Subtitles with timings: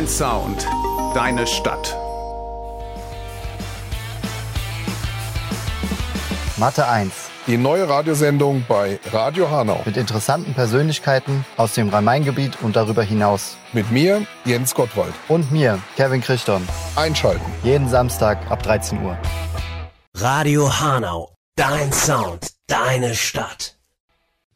[0.00, 0.66] Dein Sound,
[1.12, 1.94] deine Stadt.
[6.56, 7.12] Mathe 1
[7.46, 9.82] Die neue Radiosendung bei Radio Hanau.
[9.84, 13.58] mit interessanten Persönlichkeiten aus dem Rhein-Main-Gebiet und darüber hinaus.
[13.74, 15.12] Mit mir, Jens Gottwald.
[15.28, 16.66] Und mir, Kevin Christon.
[16.96, 17.44] Einschalten.
[17.62, 19.18] Jeden Samstag ab 13 Uhr.
[20.14, 23.76] Radio Hanau, dein Sound, deine Stadt.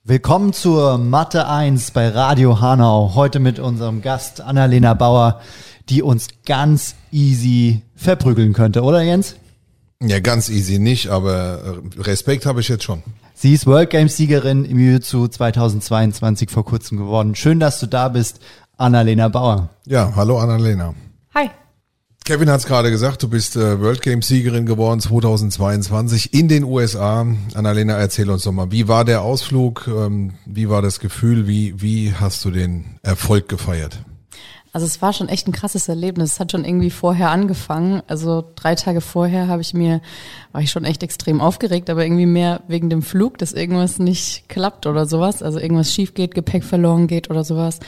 [0.06, 3.12] Willkommen zur Mathe 1 bei Radio Hanau.
[3.14, 5.40] Heute mit unserem Gast Annalena Bauer,
[5.88, 9.36] die uns ganz easy verprügeln könnte, oder Jens?
[10.02, 13.02] Ja, ganz easy nicht, aber äh, Respekt habe ich jetzt schon.
[13.32, 17.34] Sie ist World Games Siegerin im Jiu-Jitsu 2022 vor kurzem geworden.
[17.34, 18.40] Schön, dass du da bist,
[18.76, 19.70] Annalena Bauer.
[19.86, 20.92] Ja, hallo Annalena.
[21.34, 21.48] Hi.
[22.24, 26.64] Kevin hat es gerade gesagt, du bist äh, World Games Siegerin geworden 2022 in den
[26.64, 27.26] USA.
[27.52, 29.86] Annalena, erzähl uns doch mal, wie war der Ausflug?
[29.88, 31.46] Ähm, wie war das Gefühl?
[31.46, 33.98] Wie, wie hast du den Erfolg gefeiert?
[34.74, 36.32] Also es war schon echt ein krasses Erlebnis.
[36.32, 38.02] Es hat schon irgendwie vorher angefangen.
[38.08, 40.00] Also drei Tage vorher habe ich mir,
[40.50, 44.48] war ich schon echt extrem aufgeregt, aber irgendwie mehr wegen dem Flug, dass irgendwas nicht
[44.48, 45.44] klappt oder sowas.
[45.44, 47.78] Also irgendwas schief geht, Gepäck verloren geht oder sowas.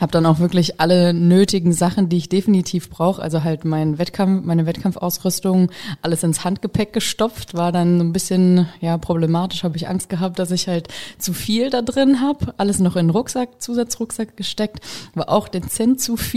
[0.00, 4.42] Habe dann auch wirklich alle nötigen Sachen, die ich definitiv brauche, also halt mein Wettkampf,
[4.46, 7.52] meine Wettkampfausrüstung, alles ins Handgepäck gestopft.
[7.52, 9.62] War dann ein bisschen ja problematisch.
[9.62, 12.54] Habe ich Angst gehabt, dass ich halt zu viel da drin habe.
[12.56, 14.80] Alles noch in den Rucksack, Zusatzrucksack gesteckt.
[15.14, 16.29] War auch dezent zu viel.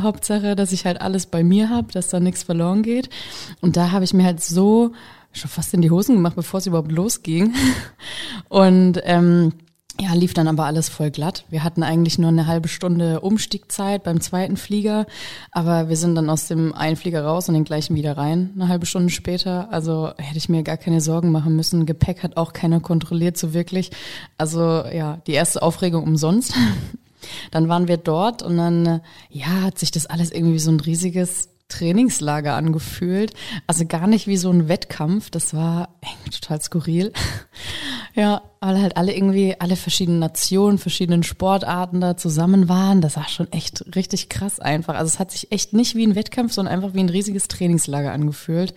[0.00, 3.10] Hauptsache, dass ich halt alles bei mir habe, dass da nichts verloren geht.
[3.60, 4.92] Und da habe ich mir halt so
[5.32, 7.54] schon fast in die Hosen gemacht, bevor es überhaupt losging.
[8.48, 9.52] Und ähm,
[10.00, 11.44] ja, lief dann aber alles voll glatt.
[11.50, 15.06] Wir hatten eigentlich nur eine halbe Stunde Umstiegzeit beim zweiten Flieger,
[15.52, 18.68] aber wir sind dann aus dem einen Flieger raus und den gleichen wieder rein, eine
[18.68, 19.70] halbe Stunde später.
[19.70, 21.84] Also hätte ich mir gar keine Sorgen machen müssen.
[21.84, 23.90] Gepäck hat auch keiner kontrolliert so wirklich.
[24.38, 26.54] Also ja, die erste Aufregung umsonst.
[27.50, 30.80] Dann waren wir dort und dann, äh, ja, hat sich das alles irgendwie so ein
[30.80, 33.32] riesiges Trainingslager angefühlt.
[33.66, 35.30] Also gar nicht wie so ein Wettkampf.
[35.30, 35.88] Das war
[36.30, 37.12] total skurril.
[38.16, 43.00] Ja, weil halt alle irgendwie, alle verschiedenen Nationen, verschiedenen Sportarten da zusammen waren.
[43.00, 44.96] Das war schon echt richtig krass einfach.
[44.96, 48.10] Also es hat sich echt nicht wie ein Wettkampf, sondern einfach wie ein riesiges Trainingslager
[48.10, 48.74] angefühlt.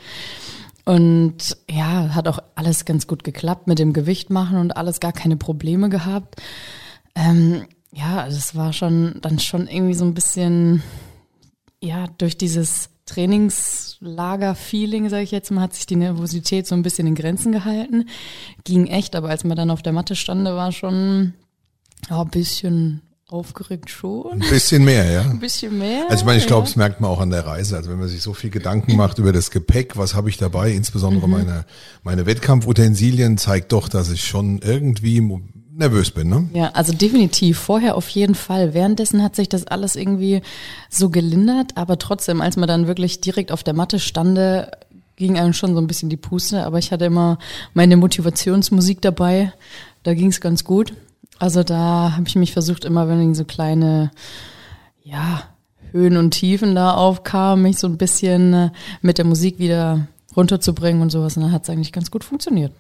[0.85, 5.13] Und ja, hat auch alles ganz gut geklappt mit dem Gewicht machen und alles gar
[5.13, 6.35] keine Probleme gehabt.
[7.15, 10.83] Ähm, ja, also es war schon dann schon irgendwie so ein bisschen,
[11.81, 17.07] ja, durch dieses Trainingslager-Feeling, sage ich jetzt mal, hat sich die Nervosität so ein bisschen
[17.07, 18.07] in Grenzen gehalten.
[18.63, 21.33] Ging echt, aber als man dann auf der Matte stand, war schon
[22.09, 24.33] ja, ein bisschen aufgeregt schon.
[24.33, 25.21] Ein bisschen mehr, ja.
[25.21, 26.05] Ein bisschen mehr.
[26.09, 26.67] Also ich meine, ich glaube, ja.
[26.67, 27.75] das merkt man auch an der Reise.
[27.75, 30.71] Also wenn man sich so viel Gedanken macht über das Gepäck, was habe ich dabei,
[30.71, 31.65] insbesondere meine,
[32.03, 35.19] meine Wettkampfutensilien, zeigt doch, dass ich schon irgendwie
[35.75, 36.29] nervös bin.
[36.29, 36.49] Ne?
[36.53, 37.57] Ja, also definitiv.
[37.59, 38.73] Vorher auf jeden Fall.
[38.73, 40.41] Währenddessen hat sich das alles irgendwie
[40.89, 44.71] so gelindert, aber trotzdem, als man dann wirklich direkt auf der Matte stande,
[45.15, 46.65] ging einem schon so ein bisschen die Puste.
[46.65, 47.37] Aber ich hatte immer
[47.73, 49.53] meine Motivationsmusik dabei.
[50.03, 50.93] Da ging es ganz gut.
[51.39, 54.11] Also da habe ich mich versucht, immer wenn so kleine,
[55.03, 55.43] ja,
[55.91, 58.69] Höhen und Tiefen da aufkamen, mich so ein bisschen äh,
[59.01, 61.37] mit der Musik wieder runterzubringen und sowas.
[61.37, 62.71] Und dann hat es eigentlich ganz gut funktioniert.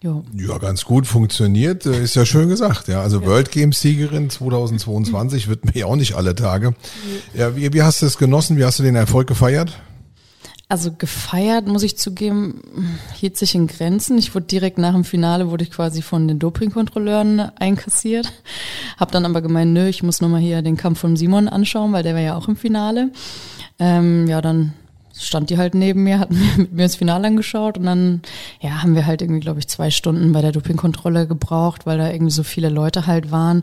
[0.00, 0.22] Jo.
[0.32, 2.86] Ja, ganz gut funktioniert, äh, ist ja schön gesagt.
[2.86, 6.74] Ja, also World Games Siegerin 2022 wird mir ja auch nicht alle Tage.
[7.34, 8.56] Ja, wie, wie hast du es genossen?
[8.56, 9.72] Wie hast du den Erfolg gefeiert?
[10.70, 12.60] Also gefeiert, muss ich zugeben,
[13.14, 14.18] hielt sich in Grenzen.
[14.18, 18.30] Ich wurde direkt nach dem Finale, wurde ich quasi von den Dopingkontrolleuren einkassiert.
[18.98, 22.02] Hab dann aber gemeint, nö, ich muss nochmal hier den Kampf von Simon anschauen, weil
[22.02, 23.10] der war ja auch im Finale.
[23.78, 24.74] Ähm, ja, dann
[25.20, 28.22] stand die halt neben mir, hat mit mir das Finale angeschaut und dann,
[28.60, 32.10] ja, haben wir halt irgendwie, glaube ich, zwei Stunden bei der Dopingkontrolle gebraucht, weil da
[32.10, 33.62] irgendwie so viele Leute halt waren.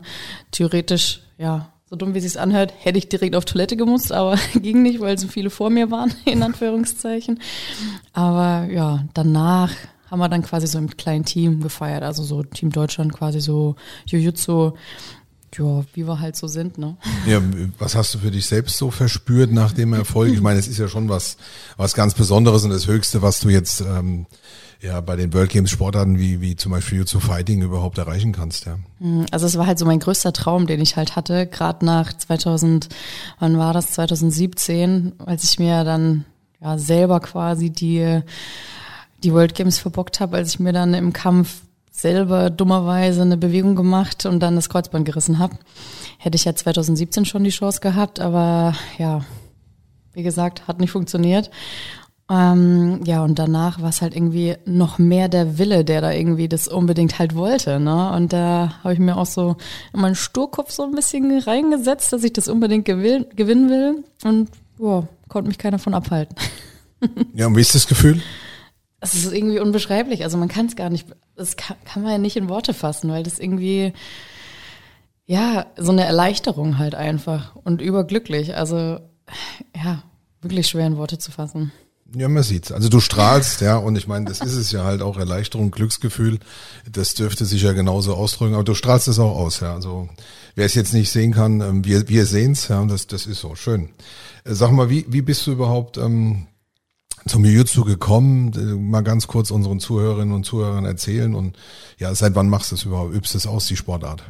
[0.50, 4.82] Theoretisch, ja, so dumm wie sich's anhört, hätte ich direkt auf Toilette gemusst, aber ging
[4.82, 7.40] nicht, weil so viele vor mir waren, in Anführungszeichen.
[8.12, 9.72] Aber ja, danach
[10.10, 13.76] haben wir dann quasi so im kleinen Team gefeiert, also so Team Deutschland quasi so
[14.06, 14.72] Jujutsu,
[15.58, 16.96] ja, wie wir halt so sind, ne?
[17.26, 17.40] Ja,
[17.78, 20.32] was hast du für dich selbst so verspürt nach dem Erfolg?
[20.32, 21.36] Ich meine, es ist ja schon was,
[21.76, 24.26] was ganz Besonderes und das Höchste, was du jetzt ähm,
[24.80, 28.66] ja bei den World Games Sportarten wie, wie zum Beispiel Jiu-Jitsu Fighting überhaupt erreichen kannst,
[28.66, 28.78] ja.
[29.30, 32.88] Also es war halt so mein größter Traum, den ich halt hatte, gerade nach 2000,
[33.38, 36.24] wann war das, 2017, als ich mir dann
[36.60, 38.20] ja selber quasi die,
[39.22, 41.62] die World Games verbockt habe, als ich mir dann im Kampf
[41.96, 45.56] selber dummerweise eine Bewegung gemacht und dann das Kreuzband gerissen habe.
[46.18, 49.24] Hätte ich ja 2017 schon die Chance gehabt, aber ja,
[50.12, 51.50] wie gesagt, hat nicht funktioniert.
[52.28, 56.48] Ähm, ja, und danach war es halt irgendwie noch mehr der Wille, der da irgendwie
[56.48, 57.78] das unbedingt halt wollte.
[57.78, 58.10] Ne?
[58.12, 59.56] Und da habe ich mir auch so
[59.94, 64.04] in meinen Sturkopf so ein bisschen reingesetzt, dass ich das unbedingt gewinn, gewinnen will.
[64.24, 66.36] Und boah, konnte mich keiner von abhalten.
[67.34, 68.22] Ja, und wie ist das Gefühl?
[69.00, 70.24] Es ist irgendwie unbeschreiblich.
[70.24, 71.06] Also man kann es gar nicht,
[71.36, 73.92] das kann, kann man ja nicht in Worte fassen, weil das irgendwie,
[75.26, 78.56] ja, so eine Erleichterung halt einfach und überglücklich.
[78.56, 78.98] Also,
[79.74, 80.02] ja,
[80.40, 81.72] wirklich schwer in Worte zu fassen.
[82.14, 82.70] Ja, man sieht's.
[82.70, 86.38] Also du strahlst, ja, und ich meine, das ist es ja halt auch Erleichterung, Glücksgefühl.
[86.90, 89.74] Das dürfte sich ja genauso ausdrücken, aber du strahlst es auch aus, ja.
[89.74, 90.08] Also
[90.54, 93.40] wer es jetzt nicht sehen kann, ähm, wir, wir sehen's, ja, und das, das ist
[93.40, 93.90] so schön.
[94.44, 96.46] Äh, Sag mal, wie, wie bist du überhaupt ähm,
[97.26, 98.52] zum Jiu-Jitsu gekommen?
[98.54, 101.56] Äh, Mal ganz kurz unseren Zuhörerinnen und Zuhörern erzählen und
[101.98, 103.14] ja, seit wann machst du es überhaupt?
[103.14, 104.22] Übst es aus, die Sportart?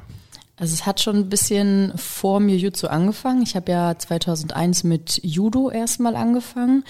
[0.59, 3.43] Also es hat schon ein bisschen vor mir Jiu-Jitsu angefangen.
[3.43, 6.83] Ich habe ja 2001 mit Judo erstmal angefangen.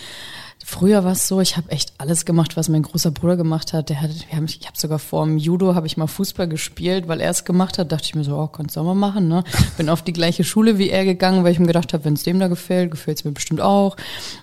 [0.65, 3.89] Früher war es so, ich habe echt alles gemacht, was mein großer Bruder gemacht hat.
[3.89, 7.09] Der hat, wir haben, ich habe sogar vor dem Judo habe ich mal Fußball gespielt,
[7.09, 7.91] weil er es gemacht hat.
[7.91, 9.27] Dachte ich mir so, oh, kannst du auch mal machen.
[9.27, 9.43] Ne?
[9.77, 12.23] Bin auf die gleiche Schule wie er gegangen, weil ich mir gedacht habe, wenn es
[12.23, 13.97] dem da gefällt, gefällt es mir bestimmt auch.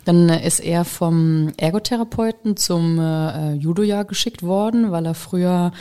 [0.04, 5.72] Dann ist er vom Ergotherapeuten zum äh, Judo-Jahr geschickt worden, weil er früher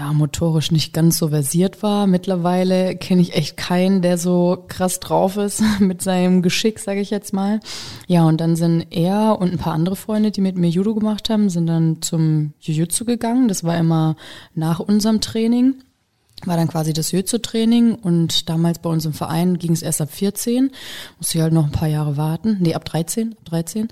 [0.00, 2.06] ja, motorisch nicht ganz so versiert war.
[2.06, 7.10] Mittlerweile kenne ich echt keinen, der so krass drauf ist mit seinem Geschick, sage ich
[7.10, 7.60] jetzt mal.
[8.06, 11.28] Ja, und dann sind er und ein paar andere Freunde, die mit mir Judo gemacht
[11.28, 13.46] haben, sind dann zum Jiu-Jitsu gegangen.
[13.46, 14.16] Das war immer
[14.54, 15.74] nach unserem Training
[16.46, 20.10] war dann quasi das Jiu-Jitsu-Training und damals bei uns im Verein ging es erst ab
[20.10, 20.70] 14,
[21.18, 23.90] musste ich halt noch ein paar Jahre warten, nee, ab 13, ab 13 und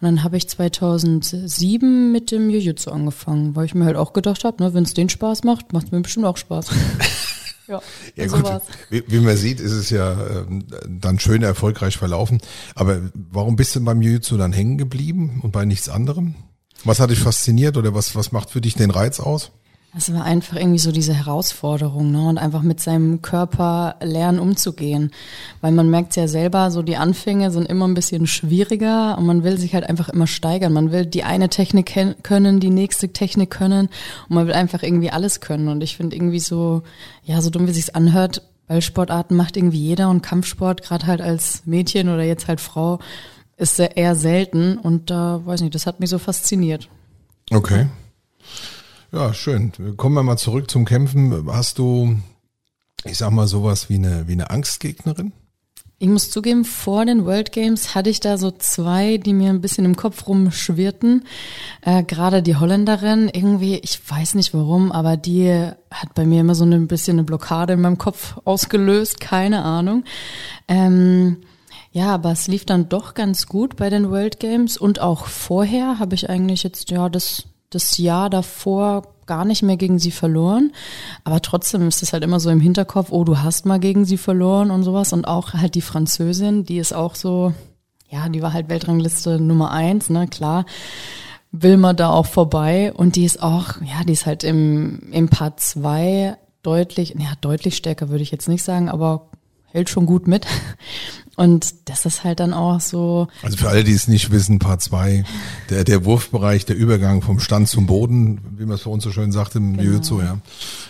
[0.00, 4.62] dann habe ich 2007 mit dem Jiu-Jitsu angefangen, weil ich mir halt auch gedacht habe,
[4.62, 6.68] ne, wenn es den Spaß macht, macht es mir bestimmt auch Spaß.
[7.68, 7.80] ja,
[8.16, 8.62] Ja so gut, war's.
[8.88, 12.40] wie, wie man sieht, ist es ja ähm, dann schön erfolgreich verlaufen.
[12.74, 16.34] Aber warum bist du beim Jiu-Jitsu dann hängen geblieben und bei nichts anderem?
[16.84, 19.52] Was hat dich fasziniert oder was, was macht für dich den Reiz aus?
[19.96, 22.28] Es war einfach irgendwie so diese Herausforderung, ne?
[22.28, 25.10] Und einfach mit seinem Körper lernen umzugehen.
[25.60, 29.42] Weil man merkt ja selber, so die Anfänge sind immer ein bisschen schwieriger und man
[29.42, 30.72] will sich halt einfach immer steigern.
[30.72, 31.92] Man will die eine Technik
[32.22, 33.88] können, die nächste Technik können
[34.28, 35.66] und man will einfach irgendwie alles können.
[35.66, 36.82] Und ich finde irgendwie so,
[37.24, 41.62] ja, so dumm wie sich's anhört, Ballsportarten macht irgendwie jeder und Kampfsport, gerade halt als
[41.66, 43.00] Mädchen oder jetzt halt Frau,
[43.56, 46.88] ist sehr eher selten und da, weiß nicht, das hat mich so fasziniert.
[47.50, 47.88] Okay.
[49.32, 49.72] Schön.
[49.96, 51.46] Kommen wir mal zurück zum Kämpfen.
[51.52, 52.16] Hast du,
[53.04, 55.32] ich sag mal, sowas wie eine, wie eine Angstgegnerin?
[56.02, 59.60] Ich muss zugeben, vor den World Games hatte ich da so zwei, die mir ein
[59.60, 61.26] bisschen im Kopf rumschwirrten.
[61.82, 65.50] Äh, Gerade die Holländerin, irgendwie, ich weiß nicht warum, aber die
[65.90, 70.04] hat bei mir immer so ein bisschen eine Blockade in meinem Kopf ausgelöst, keine Ahnung.
[70.68, 71.36] Ähm,
[71.92, 75.98] ja, aber es lief dann doch ganz gut bei den World Games und auch vorher
[75.98, 80.72] habe ich eigentlich jetzt, ja, das, das Jahr davor gar nicht mehr gegen sie verloren.
[81.22, 84.16] Aber trotzdem ist es halt immer so im Hinterkopf, oh, du hast mal gegen sie
[84.16, 85.12] verloren und sowas.
[85.12, 87.54] Und auch halt die Französin, die ist auch so,
[88.08, 90.66] ja, die war halt Weltrangliste Nummer eins, ne, klar.
[91.52, 95.28] Will man da auch vorbei und die ist auch, ja, die ist halt im, im
[95.28, 99.30] Part zwei deutlich, ja, deutlich stärker würde ich jetzt nicht sagen, aber
[99.66, 100.46] hält schon gut mit.
[101.36, 104.82] Und das ist halt dann auch so, Also für alle, die es nicht wissen, Part
[104.82, 105.24] 2,
[105.70, 109.12] der, der Wurfbereich, der Übergang vom Stand zum Boden, wie man es bei uns so
[109.12, 110.38] schön sagt im Jiu-Jitsu, ja.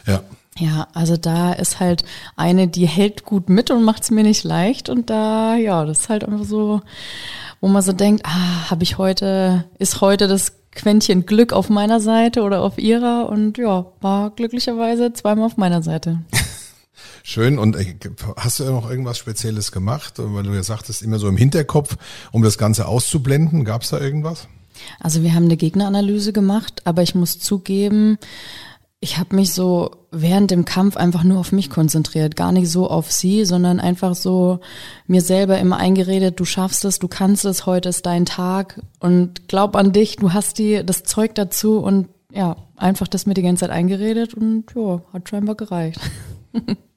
[0.06, 0.22] Ja.
[0.58, 2.04] Ja, also da ist halt
[2.36, 4.88] eine, die hält gut mit und macht es mir nicht leicht.
[4.88, 6.82] Und da, ja, das ist halt einfach so,
[7.60, 12.00] wo man so denkt, ah, habe ich heute, ist heute das Quäntchen Glück auf meiner
[12.00, 13.28] Seite oder auf ihrer?
[13.28, 16.18] Und ja, war glücklicherweise zweimal auf meiner Seite.
[17.22, 17.58] Schön.
[17.58, 17.96] Und äh,
[18.36, 20.14] hast du noch irgendwas Spezielles gemacht?
[20.16, 21.96] Weil du ja sagtest, immer so im Hinterkopf,
[22.32, 23.64] um das Ganze auszublenden.
[23.64, 24.48] Gab es da irgendwas?
[24.98, 28.18] Also wir haben eine Gegneranalyse gemacht, aber ich muss zugeben,
[29.00, 32.88] ich habe mich so während dem Kampf einfach nur auf mich konzentriert, gar nicht so
[32.88, 34.60] auf sie, sondern einfach so
[35.06, 39.48] mir selber immer eingeredet, du schaffst es, du kannst es, heute ist dein Tag und
[39.48, 43.42] glaub an dich, du hast die das Zeug dazu und ja, einfach das mir die
[43.42, 46.00] ganze Zeit eingeredet und ja, hat scheinbar gereicht.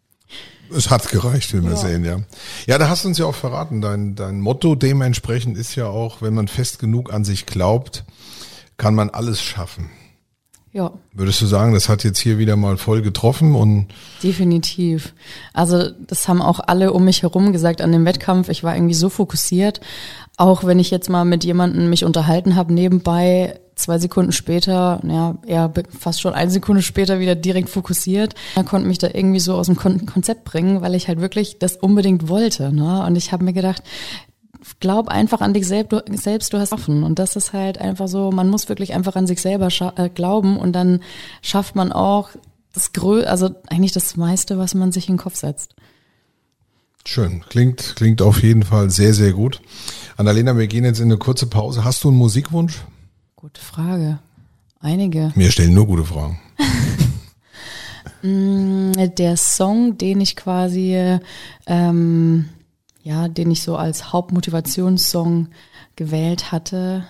[0.76, 2.20] Es hat gereicht, will man sehen, ja.
[2.66, 3.82] Ja, da hast du uns ja auch verraten.
[3.82, 8.04] Dein, dein Motto dementsprechend ist ja auch, wenn man fest genug an sich glaubt,
[8.78, 9.90] kann man alles schaffen.
[10.74, 13.90] Ja, Würdest du sagen, das hat jetzt hier wieder mal voll getroffen und
[14.24, 15.14] definitiv.
[15.54, 18.50] Also das haben auch alle um mich herum gesagt an dem Wettkampf.
[18.50, 19.82] Ich war irgendwie so fokussiert.
[20.36, 25.36] Auch wenn ich jetzt mal mit jemandem mich unterhalten habe nebenbei, zwei Sekunden später, ja,
[25.46, 28.36] eher fast schon eine Sekunde später wieder direkt fokussiert.
[28.56, 31.58] Er konnte mich da irgendwie so aus dem Kon Konzept bringen, weil ich halt wirklich
[31.60, 32.74] das unbedingt wollte.
[32.74, 33.06] Ne?
[33.06, 33.84] Und ich habe mir gedacht,
[34.80, 37.04] glaub einfach an dich selbst, du, selbst, du hast offen.
[37.04, 40.58] Und das ist halt einfach so, man muss wirklich einfach an sich selber äh, glauben
[40.58, 41.02] und dann
[41.42, 42.30] schafft man auch
[42.74, 45.76] das Grö also eigentlich das meiste, was man sich in den Kopf setzt.
[47.06, 47.44] Schön.
[47.50, 49.62] Klingt, klingt auf jeden Fall sehr, sehr gut.
[50.16, 51.84] Annalena, wir gehen jetzt in eine kurze Pause.
[51.84, 52.84] Hast du einen Musikwunsch?
[53.44, 54.20] Gute Frage.
[54.80, 55.34] Einige.
[55.36, 56.40] Wir stellen nur gute Fragen.
[58.22, 61.20] Mm, der Song, den ich quasi,
[61.66, 62.48] ähm,
[63.02, 65.50] ja, den ich so als Hauptmotivationssong
[65.98, 67.04] gewählt hatte,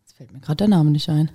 [0.00, 1.30] jetzt fällt mir gerade der Name nicht ein.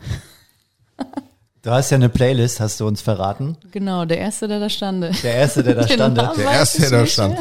[1.62, 3.56] Du hast ja eine Playlist, hast du uns verraten.
[3.72, 5.12] Genau, der erste, der da stande.
[5.24, 6.24] Der erste, der da stande.
[6.24, 7.38] Namen Der erste, der da stand.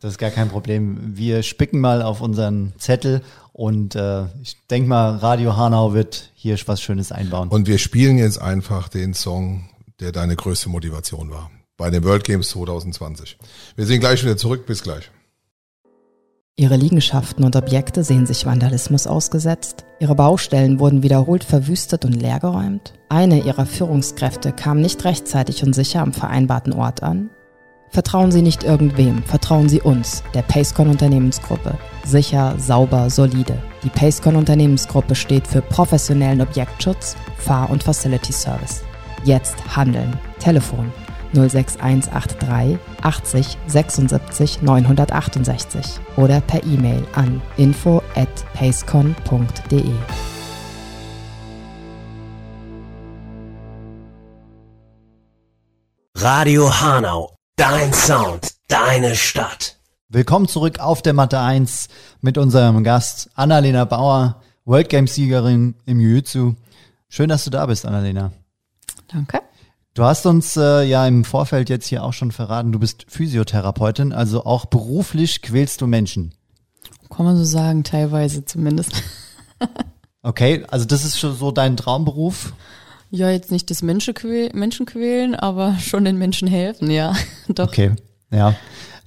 [0.00, 1.16] Das ist gar kein Problem.
[1.16, 3.22] Wir spicken mal auf unseren Zettel
[3.54, 7.48] und äh, ich denke mal, Radio Hanau wird hier was Schönes einbauen.
[7.50, 9.68] Und wir spielen jetzt einfach den Song,
[10.00, 11.52] der deine größte Motivation war.
[11.76, 13.38] Bei den World Games 2020.
[13.76, 14.66] Wir sind gleich wieder zurück.
[14.66, 15.08] Bis gleich.
[16.56, 19.84] Ihre Liegenschaften und Objekte sehen sich Vandalismus ausgesetzt.
[20.00, 22.94] Ihre Baustellen wurden wiederholt verwüstet und leergeräumt.
[23.08, 27.30] Eine ihrer Führungskräfte kam nicht rechtzeitig und sicher am vereinbarten Ort an.
[27.94, 31.78] Vertrauen Sie nicht irgendwem, vertrauen Sie uns, der Pacecon Unternehmensgruppe.
[32.04, 33.56] Sicher, sauber, solide.
[33.84, 38.82] Die Pacecon Unternehmensgruppe steht für professionellen Objektschutz, Fahr- und Facility Service.
[39.22, 40.18] Jetzt handeln.
[40.40, 40.92] Telefon
[41.34, 49.84] 06183 80 76 968 oder per E-Mail an info at pacecon.de.
[56.16, 59.76] Radio Hanau, dein Sound, deine Stadt.
[60.08, 61.88] Willkommen zurück auf der Matte 1
[62.20, 66.54] mit unserem Gast Annalena Bauer, World Games Siegerin im Jiu-Jitsu.
[67.08, 68.32] Schön, dass du da bist, Annalena.
[69.08, 69.40] Danke.
[69.94, 74.12] Du hast uns äh, ja im Vorfeld jetzt hier auch schon verraten, du bist Physiotherapeutin,
[74.12, 76.34] also auch beruflich quälst du Menschen.
[77.08, 79.02] Kann man so sagen, teilweise zumindest.
[80.26, 82.54] Okay, also das ist schon so dein Traumberuf.
[83.14, 87.14] Ja, jetzt nicht das Menschen, quäl Menschen quälen, aber schon den Menschen helfen, ja.
[87.48, 87.68] Doch.
[87.68, 87.92] Okay,
[88.32, 88.56] ja.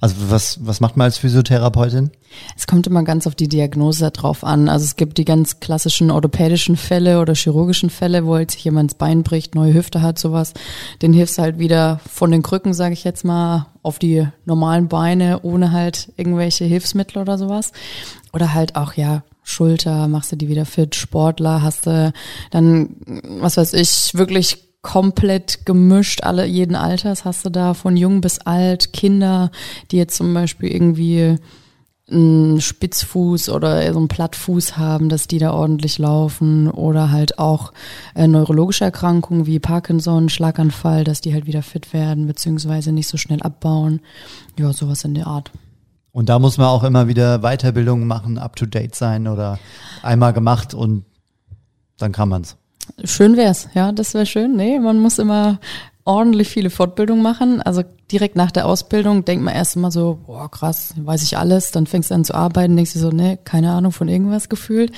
[0.00, 2.10] Also was, was macht man als Physiotherapeutin?
[2.56, 4.70] Es kommt immer ganz auf die Diagnose drauf an.
[4.70, 8.92] Also es gibt die ganz klassischen orthopädischen Fälle oder chirurgischen Fälle, wo halt sich jemand
[8.92, 10.54] das Bein bricht, neue Hüfte hat, sowas.
[11.02, 14.88] Den hilfst du halt wieder von den Krücken, sage ich jetzt mal, auf die normalen
[14.88, 17.72] Beine, ohne halt irgendwelche Hilfsmittel oder sowas.
[18.32, 22.12] Oder halt auch, ja, Schulter, machst du die wieder fit, Sportler, hast du
[22.50, 22.96] dann,
[23.40, 28.38] was weiß ich, wirklich komplett gemischt, alle jeden Alters hast du da, von jung bis
[28.40, 29.50] alt, Kinder,
[29.90, 31.36] die jetzt zum Beispiel irgendwie
[32.10, 37.72] einen Spitzfuß oder so einen Plattfuß haben, dass die da ordentlich laufen oder halt auch
[38.14, 43.16] äh, neurologische Erkrankungen wie Parkinson, Schlaganfall, dass die halt wieder fit werden beziehungsweise nicht so
[43.16, 44.00] schnell abbauen.
[44.58, 45.50] Ja, sowas in der Art.
[46.18, 49.56] Und da muss man auch immer wieder Weiterbildungen machen, up to date sein oder
[50.02, 51.04] einmal gemacht und
[51.96, 52.56] dann kann man's.
[53.04, 54.56] Schön wär's, ja, das wäre schön.
[54.56, 55.60] Nee, man muss immer
[56.04, 57.62] ordentlich viele Fortbildungen machen.
[57.62, 61.70] Also direkt nach der Ausbildung denkt man erst immer so, boah, krass, weiß ich alles.
[61.70, 64.90] Dann fängst du an zu arbeiten, denkst du so, nee, keine Ahnung von irgendwas gefühlt.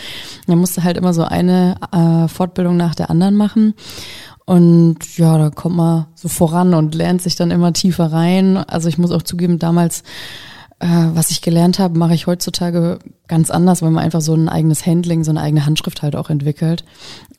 [0.46, 3.74] Dann musst du halt immer so eine äh, Fortbildung nach der anderen machen.
[4.46, 8.56] Und ja, da kommt man so voran und lernt sich dann immer tiefer rein.
[8.56, 10.02] Also ich muss auch zugeben, damals
[10.80, 14.86] was ich gelernt habe, mache ich heutzutage ganz anders, weil man einfach so ein eigenes
[14.86, 16.84] Handling, so eine eigene Handschrift halt auch entwickelt.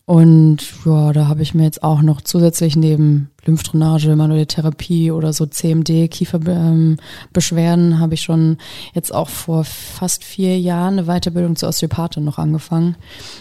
[0.05, 5.33] Und ja, da habe ich mir jetzt auch noch zusätzlich neben Lymphdrainage, manuelle Therapie oder
[5.33, 8.57] so CMD, Kieferbeschwerden, habe ich schon
[8.93, 12.95] jetzt auch vor fast vier Jahren eine Weiterbildung zur Osteopathin noch angefangen,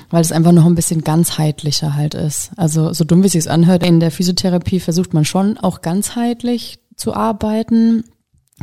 [0.09, 2.53] weil es einfach noch ein bisschen ganzheitlicher halt ist.
[2.57, 6.79] Also so dumm wie es sich anhört, in der Physiotherapie versucht man schon auch ganzheitlich
[6.97, 8.05] zu arbeiten,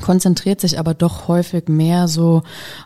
[0.01, 2.44] konzentriert sich aber doch häufig mehr so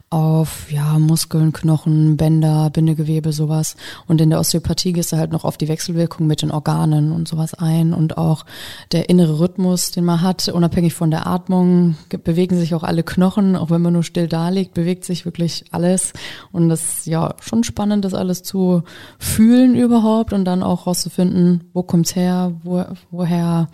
[0.09, 3.75] auf ja Muskeln, Knochen, Bänder, Bindegewebe, sowas.
[4.07, 7.27] Und in der Osteopathie gehst du halt noch auf die Wechselwirkung mit den Organen und
[7.27, 8.45] sowas ein und auch
[8.91, 13.03] der innere Rhythmus, den man hat, unabhängig von der Atmung, ge- bewegen sich auch alle
[13.03, 16.13] Knochen, auch wenn man nur still da liegt, bewegt sich wirklich alles.
[16.51, 18.83] Und das ja schon spannend, das alles zu
[19.19, 23.67] fühlen überhaupt und dann auch rauszufinden, wo kommt's her, wo, woher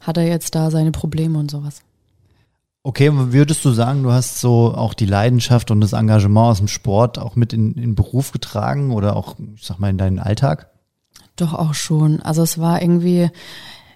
[0.00, 1.82] hat er jetzt da seine Probleme und sowas.
[2.82, 6.68] Okay, würdest du sagen, du hast so auch die Leidenschaft und das Engagement aus dem
[6.68, 10.70] Sport auch mit in, den Beruf getragen oder auch, ich sag mal, in deinen Alltag?
[11.36, 12.20] Doch auch schon.
[12.22, 13.30] Also es war irgendwie,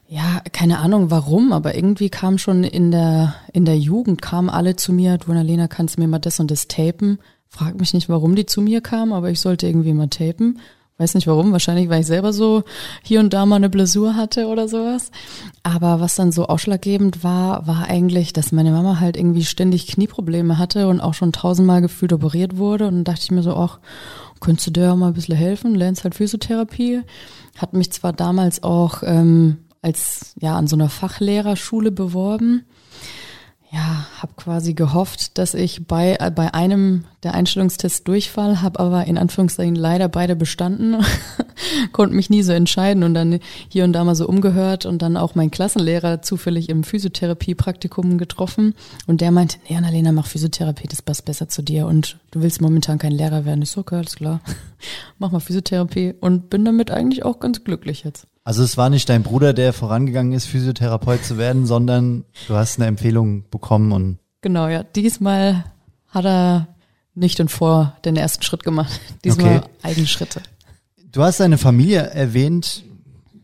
[0.09, 4.77] ja, keine Ahnung warum, aber irgendwie kam schon in der, in der Jugend, kamen alle
[4.77, 7.19] zu mir, du Annalena, kannst du mir mal das und das tapen?
[7.49, 10.59] Frag mich nicht, warum die zu mir kamen, aber ich sollte irgendwie mal tapen,
[11.03, 12.63] Weiß nicht warum, wahrscheinlich, weil ich selber so
[13.03, 15.11] hier und da mal eine Blessur hatte oder sowas.
[15.65, 20.59] Aber was dann so ausschlaggebend war, war eigentlich, dass meine Mama halt irgendwie ständig Knieprobleme
[20.59, 22.87] hatte und auch schon tausendmal gefühlt operiert wurde.
[22.87, 23.81] Und dann dachte ich mir so, ach,
[24.39, 25.75] könntest du der mal ein bisschen helfen?
[25.75, 27.01] Lernst halt Physiotherapie.
[27.59, 32.63] Hat mich zwar damals auch ähm, als ja an so einer Fachlehrerschule beworben
[33.73, 39.07] ja, habe quasi gehofft, dass ich bei, äh, bei einem der Einstellungstests durchfall, habe aber
[39.07, 41.03] in Anführungszeichen leider beide bestanden,
[41.93, 43.39] konnte mich nie so entscheiden und dann
[43.69, 48.75] hier und da mal so umgehört und dann auch mein Klassenlehrer zufällig im Physiotherapie-Praktikum getroffen
[49.07, 52.61] und der meinte, nee, Annalena, mach Physiotherapie, das passt besser zu dir und du willst
[52.61, 53.63] momentan kein Lehrer werden.
[53.63, 54.43] Ich so, okay, alles klar,
[55.19, 58.27] mach mal Physiotherapie und bin damit eigentlich auch ganz glücklich jetzt.
[58.45, 62.79] Also es war nicht dein Bruder, der vorangegangen ist, Physiotherapeut zu werden, sondern du hast
[62.79, 64.83] eine Empfehlung bekommen und Genau, ja.
[64.83, 65.65] Diesmal
[66.09, 66.67] hat er
[67.15, 69.01] nicht und vor den ersten Schritt gemacht.
[69.25, 69.69] Diesmal Okay.
[69.83, 70.43] Eigenschritte.
[71.13, 72.83] du hast deine Familie erwähnt,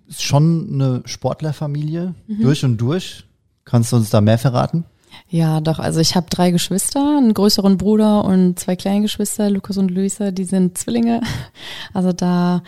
[0.08, 3.24] ist schon eine Sportlerfamilie durch und durch.
[3.64, 4.84] Kannst du uns da mehr verraten?
[5.30, 5.78] Ja, doch.
[5.78, 10.30] Also ich habe drei Geschwister, einen größeren Bruder und zwei kleine Geschwister, Lukas und Luisa,
[10.30, 11.20] die sind Zwillinge.
[11.94, 12.62] Also da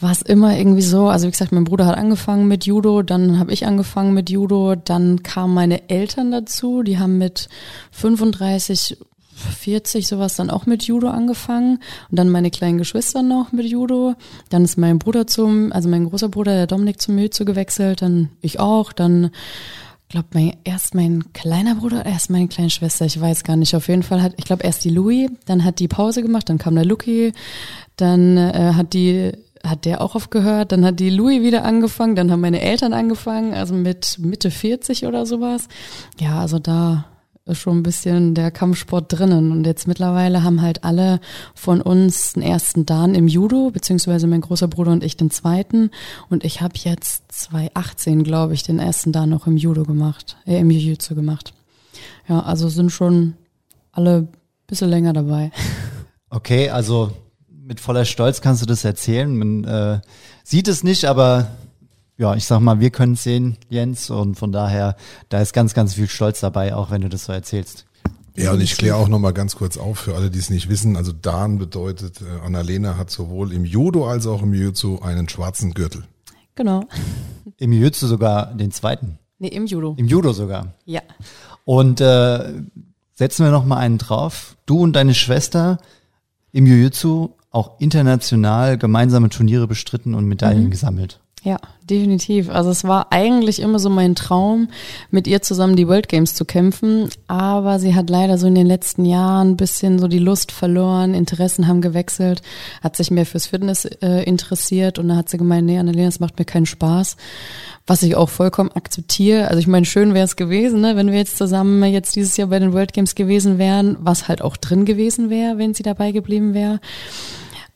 [0.00, 1.08] war es immer irgendwie so.
[1.08, 4.74] Also wie gesagt, mein Bruder hat angefangen mit Judo, dann habe ich angefangen mit Judo,
[4.76, 7.48] dann kamen meine Eltern dazu, die haben mit
[7.90, 8.96] 35
[9.34, 11.78] 40 sowas dann auch mit Judo angefangen
[12.10, 14.14] und dann meine kleinen Geschwister noch mit Judo.
[14.50, 18.30] Dann ist mein Bruder zum, also mein großer Bruder, der Dominik zum Jiu-Jitsu gewechselt, dann
[18.40, 19.30] ich auch, dann
[20.10, 23.74] glaube mein, erst mein kleiner Bruder, erst meine kleine Schwester, ich weiß gar nicht.
[23.74, 26.58] Auf jeden Fall hat, ich glaube erst die Louis, dann hat die Pause gemacht, dann
[26.58, 27.32] kam der Lucky,
[27.96, 32.30] dann äh, hat die hat der auch aufgehört, dann hat die Louis wieder angefangen, dann
[32.30, 35.68] haben meine Eltern angefangen, also mit Mitte 40 oder sowas.
[36.18, 37.04] Ja, also da
[37.52, 39.52] schon ein bisschen der Kampfsport drinnen.
[39.52, 41.20] Und jetzt mittlerweile haben halt alle
[41.54, 45.90] von uns den ersten Dan im Judo, beziehungsweise mein großer Bruder und ich den zweiten.
[46.28, 50.58] Und ich habe jetzt 2018, glaube ich, den ersten Dan noch im Judo gemacht, äh,
[50.58, 51.52] im Jiu-Jitsu gemacht.
[52.28, 53.34] Ja, also sind schon
[53.92, 54.28] alle ein
[54.66, 55.50] bisschen länger dabei.
[56.32, 57.10] Okay, also
[57.50, 59.36] mit voller Stolz kannst du das erzählen.
[59.36, 60.00] Man äh,
[60.44, 61.48] sieht es nicht, aber
[62.20, 64.94] ja, ich sag mal, wir können es sehen, Jens, und von daher,
[65.30, 67.86] da ist ganz, ganz viel Stolz dabei, auch wenn du das so erzählst.
[68.36, 70.98] Ja, und ich kläre auch nochmal ganz kurz auf für alle, die es nicht wissen.
[70.98, 75.72] Also Dan bedeutet, äh, Annalena hat sowohl im Judo als auch im Jiu-Jitsu einen schwarzen
[75.72, 76.04] Gürtel.
[76.56, 76.84] Genau.
[77.56, 79.18] Im Jiu-Jitsu sogar den zweiten.
[79.38, 79.94] Nee, im Judo.
[79.96, 80.74] Im Judo sogar.
[80.84, 81.00] Ja.
[81.64, 82.52] Und äh,
[83.14, 84.56] setzen wir noch mal einen drauf.
[84.66, 85.78] Du und deine Schwester
[86.52, 91.20] im Jiu-Jitsu auch international gemeinsame Turniere bestritten und Medaillen gesammelt.
[91.42, 91.56] Ja,
[91.88, 92.50] definitiv.
[92.50, 94.68] Also es war eigentlich immer so mein Traum,
[95.10, 97.08] mit ihr zusammen die World Games zu kämpfen.
[97.28, 101.14] Aber sie hat leider so in den letzten Jahren ein bisschen so die Lust verloren,
[101.14, 102.42] Interessen haben gewechselt,
[102.82, 106.20] hat sich mehr fürs Fitness äh, interessiert und dann hat sie gemeint, nee, Annalena, das
[106.20, 107.16] macht mir keinen Spaß.
[107.86, 109.48] Was ich auch vollkommen akzeptiere.
[109.48, 112.48] Also ich meine, schön wäre es gewesen, ne, wenn wir jetzt zusammen jetzt dieses Jahr
[112.48, 116.12] bei den World Games gewesen wären, was halt auch drin gewesen wäre, wenn sie dabei
[116.12, 116.80] geblieben wäre.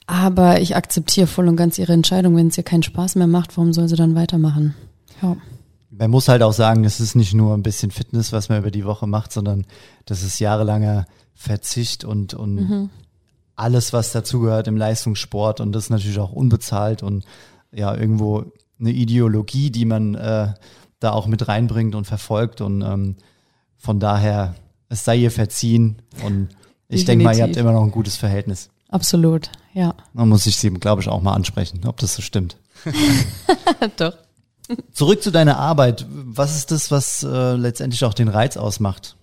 [0.06, 2.36] Aber ich akzeptiere voll und ganz ihre Entscheidung.
[2.36, 4.74] Wenn es ihr keinen Spaß mehr macht, warum soll sie dann weitermachen?
[5.22, 5.36] Ja.
[5.90, 8.70] Man muss halt auch sagen, es ist nicht nur ein bisschen Fitness, was man über
[8.70, 9.64] die Woche macht, sondern
[10.06, 12.90] das ist jahrelanger Verzicht und, und
[13.56, 17.24] alles, was dazugehört im Leistungssport und das ist natürlich auch unbezahlt und
[17.72, 18.44] ja, irgendwo
[18.78, 20.54] eine Ideologie, die man äh,
[21.00, 23.16] da auch mit reinbringt und verfolgt und ähm,
[23.76, 24.54] von daher,
[24.88, 26.48] es sei ihr verziehen und
[26.88, 28.70] ich denke mal, ihr habt immer noch ein gutes Verhältnis.
[28.88, 29.94] Absolut, ja.
[30.12, 32.56] Man muss sich sie, glaube ich, auch mal ansprechen, ob das so stimmt.
[33.96, 34.14] Doch.
[34.92, 36.06] Zurück zu deiner Arbeit.
[36.08, 39.16] Was ist das, was äh, letztendlich auch den Reiz ausmacht?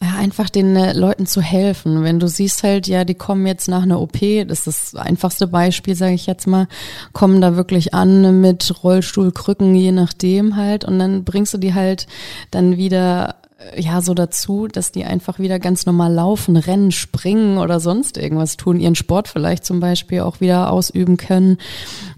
[0.00, 2.02] Ja, einfach den äh, Leuten zu helfen.
[2.04, 5.46] Wenn du siehst halt, ja, die kommen jetzt nach einer OP, das ist das einfachste
[5.46, 6.68] Beispiel, sage ich jetzt mal,
[7.12, 11.74] kommen da wirklich an mit Rollstuhl, Krücken, je nachdem halt, und dann bringst du die
[11.74, 12.06] halt
[12.50, 13.36] dann wieder
[13.76, 18.56] ja so dazu, dass die einfach wieder ganz normal laufen, rennen, springen oder sonst irgendwas
[18.56, 21.58] tun, ihren Sport vielleicht zum Beispiel auch wieder ausüben können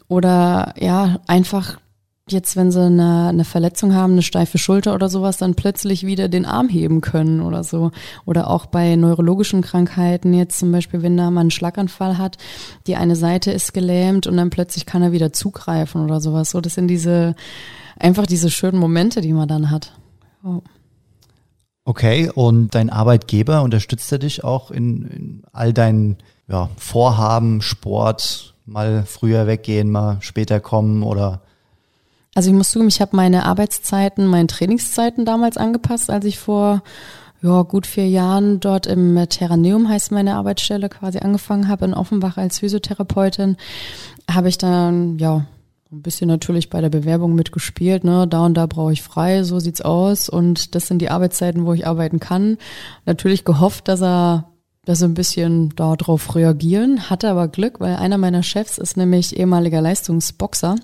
[0.08, 1.78] oder ja einfach
[2.28, 6.28] jetzt, wenn sie eine, eine Verletzung haben, eine steife Schulter oder sowas, dann plötzlich wieder
[6.28, 7.90] den Arm heben können oder so.
[8.24, 12.38] Oder auch bei neurologischen Krankheiten, jetzt zum Beispiel, wenn da mal einen Schlaganfall hat,
[12.86, 16.50] die eine Seite ist gelähmt und dann plötzlich kann er wieder zugreifen oder sowas.
[16.50, 17.34] So, das sind diese,
[17.98, 19.92] einfach diese schönen Momente, die man dann hat.
[20.42, 20.62] Oh.
[21.86, 26.16] Okay, und dein Arbeitgeber unterstützt er dich auch in, in all deinen
[26.48, 31.42] ja, Vorhaben, Sport, mal früher weggehen, mal später kommen oder
[32.34, 36.82] Also ich muss zugeben, ich habe meine Arbeitszeiten, meine Trainingszeiten damals angepasst, als ich vor
[37.42, 42.38] ja, gut vier Jahren dort im Terraneum heißt meine Arbeitsstelle quasi angefangen habe in Offenbach
[42.38, 43.58] als Physiotherapeutin.
[44.30, 45.44] habe ich dann, ja,
[45.94, 49.60] ein bisschen natürlich bei der Bewerbung mitgespielt, ne, da und da brauche ich frei, so
[49.60, 50.28] sieht's aus.
[50.28, 52.58] Und das sind die Arbeitszeiten, wo ich arbeiten kann.
[53.06, 54.50] Natürlich gehofft, dass er
[54.86, 59.34] dass sie ein bisschen darauf reagieren, hatte aber Glück, weil einer meiner Chefs ist nämlich
[59.34, 60.76] ehemaliger Leistungsboxer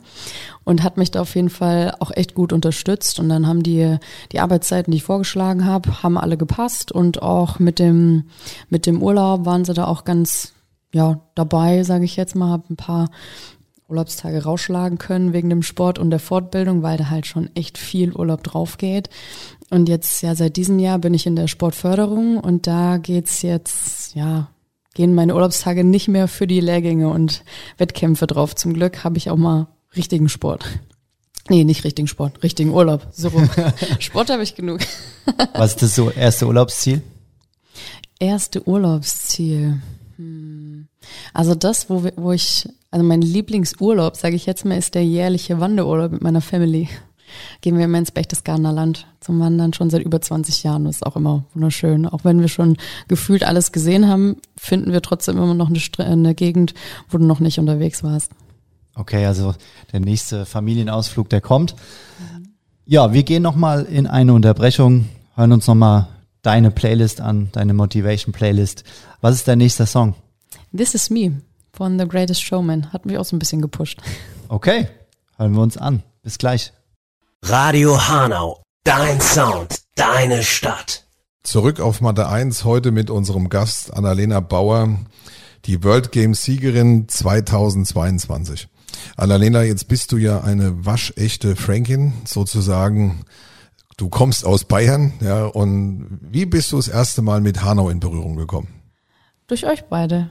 [0.65, 3.21] und hat mich da auf jeden Fall auch echt gut unterstützt.
[3.21, 3.99] Und dann haben die
[4.33, 6.93] die Arbeitszeiten, die ich vorgeschlagen habe, haben alle gepasst.
[6.93, 8.25] Und auch mit dem
[8.71, 10.55] mit dem Urlaub waren sie da auch ganz
[10.95, 13.11] ja dabei, sage ich jetzt mal, habe ein paar
[13.91, 18.13] Urlaubstage rausschlagen können wegen dem Sport und der Fortbildung, weil da halt schon echt viel
[18.13, 19.11] Urlaub drauf geht.
[19.71, 24.15] Und jetzt, ja, seit diesem Jahr bin ich in der Sportförderung und da geht's jetzt,
[24.15, 24.49] ja,
[24.95, 27.45] gehen meine Urlaubstage nicht mehr für die Lehrgänge und
[27.79, 28.55] Wettkämpfe drauf.
[28.55, 30.65] Zum Glück habe ich auch mal richtigen Sport.
[31.49, 33.07] Nee, nicht richtigen Sport, richtigen Urlaub.
[33.13, 33.49] So rum.
[33.99, 34.81] Sport habe ich genug.
[35.55, 37.03] Was ist das so erste Urlaubsziel?
[38.19, 39.81] Erste Urlaubsziel.
[40.17, 40.87] Hm.
[41.33, 45.05] Also das, wo, wir, wo ich, also mein Lieblingsurlaub, sage ich jetzt mal, ist der
[45.05, 46.89] jährliche Wanderurlaub mit meiner Family.
[47.61, 50.85] Gehen wir immer ins Berchtesgadener Land zum Wandern, schon seit über 20 Jahren.
[50.85, 52.07] Das ist auch immer wunderschön.
[52.07, 52.77] Auch wenn wir schon
[53.07, 56.75] gefühlt alles gesehen haben, finden wir trotzdem immer noch eine, eine Gegend,
[57.09, 58.33] wo du noch nicht unterwegs warst.
[58.97, 59.55] Okay, also
[59.93, 61.77] der nächste Familienausflug, der kommt.
[62.85, 66.09] Ja, wir gehen nochmal in eine Unterbrechung, hören uns nochmal
[66.43, 68.83] deine Playlist an, deine Motivation Playlist.
[69.21, 70.15] Was ist dein nächster Song?
[70.77, 71.41] This is Me
[71.73, 72.93] von The Greatest Showman.
[72.93, 74.01] Hat mich auch so ein bisschen gepusht.
[74.49, 74.89] Okay,
[75.37, 76.03] hören wir uns an.
[76.23, 76.73] Bis gleich.
[77.43, 81.07] Radio Hanau, dein Sound, deine Stadt.
[81.43, 84.99] Zurück auf Mathe 1 heute mit unserem Gast Annalena Bauer,
[85.65, 88.69] die World Games Siegerin 2022.
[89.17, 93.23] Annalena, jetzt bist du ja eine waschechte Frankin, sozusagen.
[93.97, 98.01] Du kommst aus Bayern, ja, und wie bist du das erste Mal mit Hanau in
[98.01, 98.69] Berührung gekommen?
[99.47, 100.31] Durch euch beide,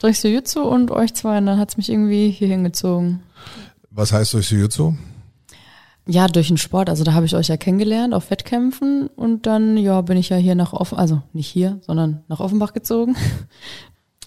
[0.00, 3.20] Durch Sojutsu und euch zwei, und dann hat's mich irgendwie hier hingezogen.
[3.90, 4.94] Was heißt durch Sojutsu?
[6.06, 6.88] Ja, durch den Sport.
[6.88, 10.36] Also da habe ich euch ja kennengelernt auf Wettkämpfen und dann ja bin ich ja
[10.36, 13.14] hier nach Offen, also nicht hier, sondern nach Offenbach gezogen.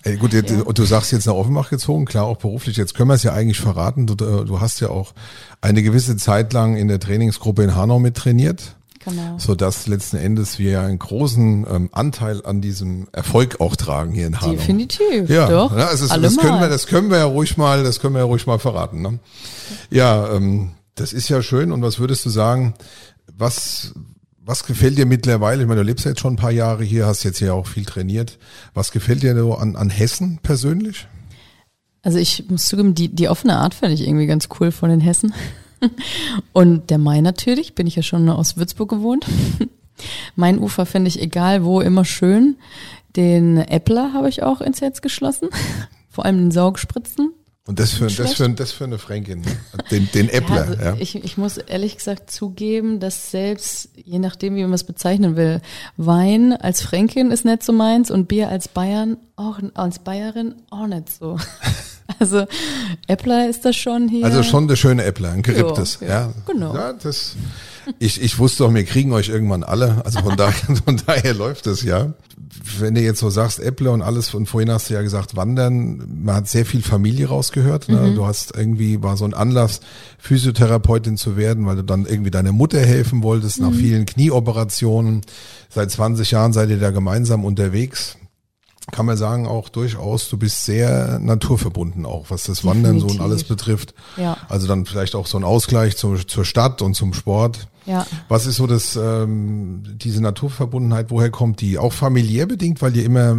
[0.03, 0.41] Ey, gut, ja.
[0.41, 2.75] du sagst jetzt nach Offenbach gezogen, klar auch beruflich.
[2.75, 4.05] Jetzt können wir es ja eigentlich verraten.
[4.05, 5.13] Du, du hast ja auch
[5.61, 8.75] eine gewisse Zeit lang in der Trainingsgruppe in Hanau mit trainiert.
[9.05, 9.37] Genau.
[9.37, 14.13] So dass letzten Endes wir ja einen großen ähm, Anteil an diesem Erfolg auch tragen
[14.13, 14.53] hier in Hanau.
[14.53, 15.29] Definitiv.
[15.29, 15.75] Ja, doch.
[15.77, 18.25] Ja, also das, können wir, das können wir ja ruhig mal, das können wir ja
[18.25, 19.01] ruhig mal verraten.
[19.01, 19.19] Ne?
[19.89, 21.71] Ja, ähm, das ist ja schön.
[21.71, 22.75] Und was würdest du sagen,
[23.35, 23.93] was,
[24.39, 25.61] was gefällt dir mittlerweile?
[25.61, 27.67] Ich meine, du lebst ja jetzt schon ein paar Jahre hier, hast jetzt ja auch
[27.67, 28.37] viel trainiert.
[28.73, 31.07] Was gefällt dir so an, an Hessen persönlich?
[32.03, 34.99] Also ich muss zugeben, die, die offene Art finde ich irgendwie ganz cool von den
[34.99, 35.33] Hessen.
[36.53, 39.25] Und der Main natürlich, bin ich ja schon aus Würzburg gewohnt.
[40.35, 42.57] mein Ufer finde ich egal wo immer schön.
[43.15, 45.49] Den Äppler habe ich auch ins Herz geschlossen.
[46.09, 47.33] Vor allem den Saugspritzen.
[47.65, 49.47] Und das für, das für, das für eine Fränkin, ne?
[49.89, 50.55] den, den Äppler.
[50.55, 50.95] Ja, also ja.
[50.99, 55.61] Ich, ich muss ehrlich gesagt zugeben, dass selbst, je nachdem, wie man es bezeichnen will,
[55.95, 60.87] Wein als Fränkin ist nicht so meins und Bier als Bayern auch als Bayerin auch
[60.87, 61.37] nicht so.
[62.19, 62.45] Also
[63.07, 64.25] Äppler ist das schon hier.
[64.25, 65.99] Also schon der schöne Äppler, ein geripptes.
[66.01, 66.33] Ja, ja.
[66.45, 66.73] genau.
[66.75, 67.35] Ja, das,
[67.99, 70.01] ich, ich wusste auch, wir kriegen euch irgendwann alle.
[70.05, 72.13] Also von daher, von daher läuft es ja.
[72.79, 76.03] Wenn du jetzt so sagst, Äppler und alles, und vorhin hast du ja gesagt, Wandern,
[76.23, 77.89] man hat sehr viel Familie rausgehört.
[77.89, 77.97] Ne?
[77.97, 78.15] Mhm.
[78.15, 79.81] Du hast irgendwie, war so ein Anlass,
[80.19, 83.65] Physiotherapeutin zu werden, weil du dann irgendwie deiner Mutter helfen wolltest mhm.
[83.65, 85.21] nach vielen Knieoperationen.
[85.69, 88.17] Seit 20 Jahren seid ihr da gemeinsam unterwegs
[88.91, 93.21] kann man sagen, auch durchaus, du bist sehr naturverbunden auch, was das Wandern so und
[93.21, 93.93] alles betrifft.
[94.17, 94.37] Ja.
[94.49, 97.67] Also dann vielleicht auch so ein Ausgleich zur, zur Stadt und zum Sport.
[97.85, 98.05] Ja.
[98.29, 101.77] Was ist so das, ähm, diese Naturverbundenheit, woher kommt die?
[101.77, 103.37] Auch familiär bedingt, weil ihr immer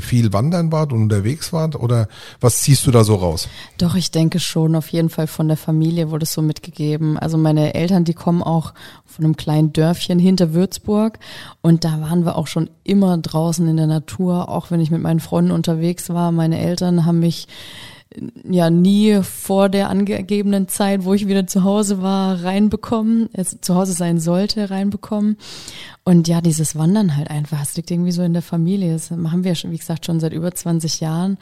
[0.00, 1.74] viel wandern wart und unterwegs wart?
[1.76, 2.08] Oder
[2.40, 3.48] was ziehst du da so raus?
[3.78, 7.18] Doch, ich denke schon, auf jeden Fall von der Familie wurde es so mitgegeben.
[7.18, 8.74] Also meine Eltern, die kommen auch
[9.06, 11.18] von einem kleinen Dörfchen hinter Würzburg
[11.62, 15.02] und da waren wir auch schon immer draußen in der Natur, auch wenn ich mit
[15.02, 16.32] meinen Freunden unterwegs war.
[16.32, 17.48] Meine Eltern haben mich
[18.44, 23.74] ja nie vor der angegebenen Zeit, wo ich wieder zu Hause war, reinbekommen, es zu
[23.74, 25.36] Hause sein sollte, reinbekommen.
[26.04, 28.92] Und ja, dieses Wandern halt einfach, es liegt irgendwie so in der Familie.
[28.92, 31.38] Das machen wir, wie gesagt, schon seit über 20 Jahren.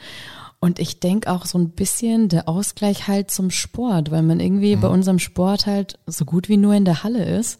[0.59, 4.75] Und ich denke auch so ein bisschen der Ausgleich halt zum Sport, weil man irgendwie
[4.75, 4.81] mhm.
[4.81, 7.59] bei unserem Sport halt so gut wie nur in der Halle ist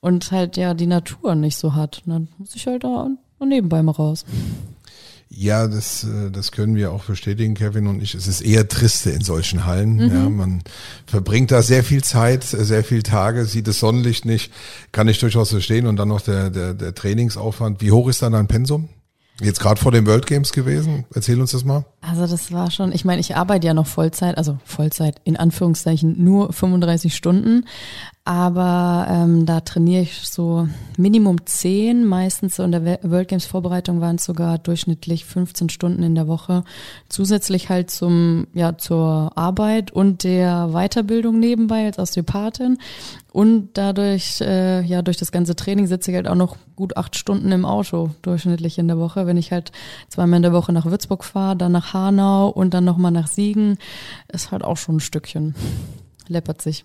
[0.00, 2.02] und halt ja die Natur nicht so hat.
[2.04, 3.08] Und dann muss ich halt da
[3.40, 4.24] nebenbei mal raus.
[5.36, 8.14] Ja, das, äh, das können wir auch bestätigen, Kevin und ich.
[8.14, 9.96] Es ist eher triste in solchen Hallen.
[9.96, 10.14] Mhm.
[10.14, 10.62] Ja, man
[11.06, 14.52] verbringt da sehr viel Zeit, sehr viel Tage, sieht das Sonnenlicht nicht,
[14.92, 15.86] kann ich durchaus verstehen.
[15.86, 17.80] Und dann noch der, der, der Trainingsaufwand.
[17.80, 18.88] Wie hoch ist dann dein Pensum?
[19.40, 21.06] Jetzt gerade vor den World Games gewesen.
[21.12, 21.84] Erzähl uns das mal.
[22.00, 26.22] Also das war schon, ich meine, ich arbeite ja noch Vollzeit, also Vollzeit in Anführungszeichen
[26.22, 27.64] nur 35 Stunden,
[28.26, 32.58] aber ähm, da trainiere ich so Minimum 10, meistens.
[32.58, 36.64] In der World Games Vorbereitung waren es sogar durchschnittlich 15 Stunden in der Woche,
[37.10, 42.78] zusätzlich halt zum ja zur Arbeit und der Weiterbildung nebenbei als Osteopathin.
[43.30, 47.16] Und dadurch äh, ja durch das ganze Training sitze ich halt auch noch gut acht
[47.16, 49.70] Stunden im Auto durchschnittlich in der Woche, wenn ich halt
[50.08, 53.76] zweimal in der Woche nach Würzburg fahre, dann nach Hanau und dann nochmal nach Siegen,
[54.32, 55.54] ist halt auch schon ein Stückchen
[56.28, 56.84] läppert sich.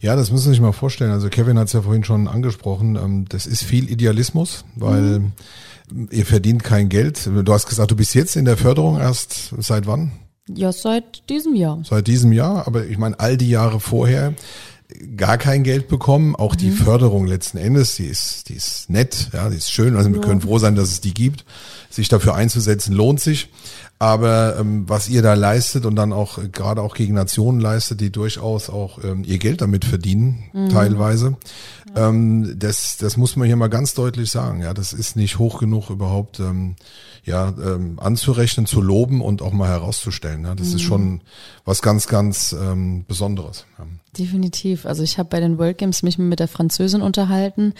[0.00, 1.10] Ja, das müssen Sie sich mal vorstellen.
[1.10, 2.96] Also Kevin hat es ja vorhin schon angesprochen.
[2.96, 6.08] Ähm, das ist viel Idealismus, weil mhm.
[6.10, 7.26] ihr verdient kein Geld.
[7.26, 10.12] Du hast gesagt, du bist jetzt in der Förderung erst seit wann?
[10.48, 11.82] Ja, seit diesem Jahr.
[11.84, 14.34] Seit diesem Jahr, aber ich meine, all die Jahre vorher
[15.16, 16.34] gar kein Geld bekommen.
[16.34, 16.76] Auch die mhm.
[16.76, 19.96] Förderung letzten Endes, die ist, die ist nett, ja, die ist schön.
[19.96, 21.44] Also wir können froh sein, dass es die gibt.
[21.90, 23.50] Sich dafür einzusetzen lohnt sich.
[24.00, 28.00] Aber ähm, was ihr da leistet und dann auch äh, gerade auch gegen Nationen leistet,
[28.00, 30.68] die durchaus auch ähm, ihr Geld damit verdienen, mhm.
[30.68, 31.36] teilweise,
[31.96, 32.08] ja.
[32.08, 34.60] ähm, das, das muss man hier mal ganz deutlich sagen.
[34.62, 36.76] Ja, das ist nicht hoch genug überhaupt ähm,
[37.28, 40.44] ja ähm, anzurechnen, zu loben und auch mal herauszustellen.
[40.44, 40.76] Ja, das mhm.
[40.76, 41.20] ist schon
[41.64, 43.66] was ganz, ganz ähm, Besonderes.
[43.78, 43.86] Ja.
[44.18, 44.86] Definitiv.
[44.86, 47.74] Also ich habe bei den World Games mich mit der Französin unterhalten.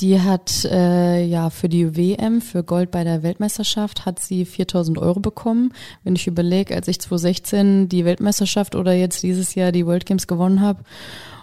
[0.00, 4.98] Die hat äh, ja für die WM, für Gold bei der Weltmeisterschaft, hat sie 4000
[4.98, 5.72] Euro bekommen.
[6.04, 10.26] Wenn ich überlege, als ich 2016 die Weltmeisterschaft oder jetzt dieses Jahr die World Games
[10.26, 10.84] gewonnen habe,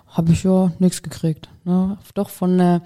[0.07, 1.49] habe ich ja nichts gekriegt.
[1.63, 1.97] Ne?
[2.13, 2.79] Doch von äh,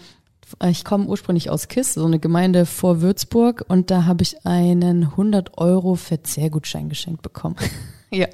[0.66, 5.04] ich komme ursprünglich aus Kiss, so eine Gemeinde vor Würzburg, und da habe ich einen
[5.04, 7.56] 100 Euro Verzehrgutschein geschenkt bekommen.
[8.12, 8.28] ja.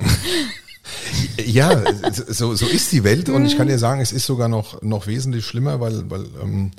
[1.46, 4.82] Ja, so, so ist die Welt und ich kann dir sagen, es ist sogar noch,
[4.82, 6.72] noch wesentlich schlimmer, weil, weil ähm,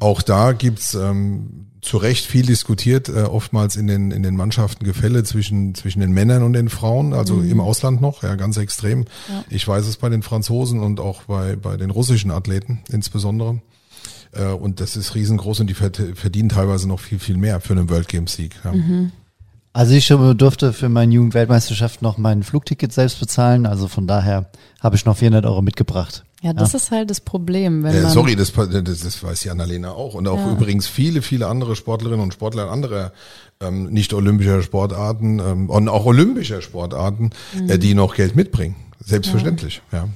[0.00, 4.84] auch da gibt's ähm, zu Recht viel diskutiert, äh, oftmals in den, in den Mannschaften
[4.84, 7.50] Gefälle zwischen, zwischen den Männern und den Frauen, also mhm.
[7.50, 9.04] im Ausland noch, ja, ganz extrem.
[9.28, 9.44] Ja.
[9.50, 13.60] Ich weiß es bei den Franzosen und auch bei, bei den russischen Athleten insbesondere.
[14.34, 17.90] Äh, und das ist riesengroß und die verdienen teilweise noch viel, viel mehr für einen
[17.90, 18.54] World Games Sieg.
[18.64, 18.72] Ja.
[18.72, 19.12] Mhm.
[19.72, 23.66] Also ich durfte für meine Jugendweltmeisterschaft noch mein Flugticket selbst bezahlen.
[23.66, 24.48] Also von daher
[24.80, 26.24] habe ich noch 400 Euro mitgebracht.
[26.42, 26.76] Ja, das ja.
[26.76, 27.82] ist halt das Problem.
[27.82, 28.68] Wenn äh, man sorry, das, das,
[29.00, 30.14] das weiß die Annalena auch.
[30.14, 30.52] Und auch ja.
[30.52, 33.12] übrigens viele, viele andere Sportlerinnen und Sportler anderer
[33.60, 37.70] ähm, nicht-olympischer Sportarten ähm, und auch olympischer Sportarten, mhm.
[37.70, 38.76] äh, die noch Geld mitbringen.
[39.00, 39.98] Selbstverständlich, ja.
[39.98, 40.08] ja.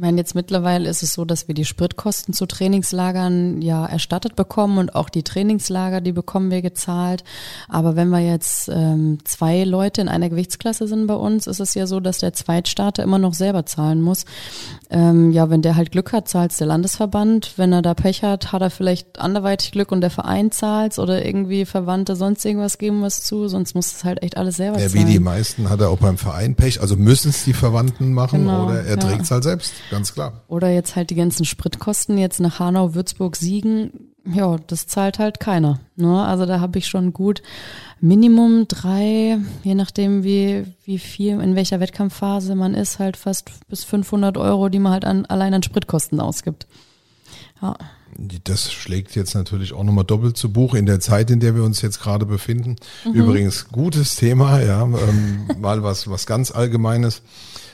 [0.00, 4.34] Ich meine, jetzt mittlerweile ist es so, dass wir die Spritkosten zu Trainingslagern ja erstattet
[4.34, 7.22] bekommen und auch die Trainingslager, die bekommen wir gezahlt.
[7.68, 11.74] Aber wenn wir jetzt ähm, zwei Leute in einer Gewichtsklasse sind bei uns, ist es
[11.74, 14.24] ja so, dass der Zweitstarter immer noch selber zahlen muss.
[14.88, 17.58] Ähm, ja, wenn der halt Glück hat, zahlt der Landesverband.
[17.58, 21.26] Wenn er da Pech hat, hat er vielleicht anderweitig Glück und der Verein zahlt oder
[21.26, 23.48] irgendwie Verwandte sonst irgendwas geben was zu.
[23.48, 25.06] Sonst muss es halt echt alles selber ja, zahlen.
[25.06, 26.80] Wie die meisten hat er auch beim Verein Pech.
[26.80, 28.96] Also müssen es die Verwandten machen genau, oder er ja.
[28.96, 30.44] trägt es halt selbst ganz klar.
[30.48, 34.12] Oder jetzt halt die ganzen Spritkosten jetzt nach Hanau, Würzburg, Siegen.
[34.24, 35.80] Ja, das zahlt halt keiner.
[35.96, 36.22] Ne?
[36.22, 37.42] Also da habe ich schon gut
[38.00, 43.84] Minimum drei, je nachdem wie, wie viel, in welcher Wettkampfphase man ist, halt fast bis
[43.84, 46.66] 500 Euro, die man halt an, allein an Spritkosten ausgibt.
[47.60, 47.76] Ja.
[48.44, 51.62] Das schlägt jetzt natürlich auch nochmal doppelt zu Buch in der Zeit, in der wir
[51.62, 52.76] uns jetzt gerade befinden.
[53.04, 53.12] Mhm.
[53.12, 57.22] Übrigens gutes Thema, ja, ähm, mal was, was ganz Allgemeines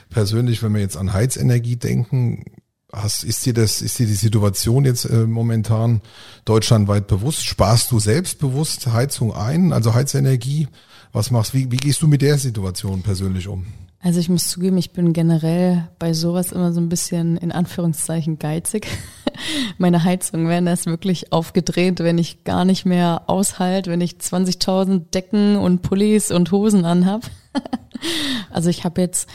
[0.09, 2.43] persönlich, wenn wir jetzt an Heizenergie denken,
[2.91, 6.01] hast, ist dir das, ist dir die Situation jetzt äh, momentan
[6.45, 7.45] deutschlandweit bewusst?
[7.45, 10.67] Sparst du selbstbewusst Heizung ein, also Heizenergie?
[11.11, 13.65] Was machst, wie, wie gehst du mit der Situation persönlich um?
[13.99, 18.37] Also ich muss zugeben, ich bin generell bei sowas immer so ein bisschen in Anführungszeichen
[18.37, 18.87] geizig.
[19.77, 25.09] Meine Heizung werden erst wirklich aufgedreht, wenn ich gar nicht mehr aushalt, wenn ich 20.000
[25.11, 27.29] Decken und Pullis und Hosen anhab.
[28.51, 29.27] also ich habe jetzt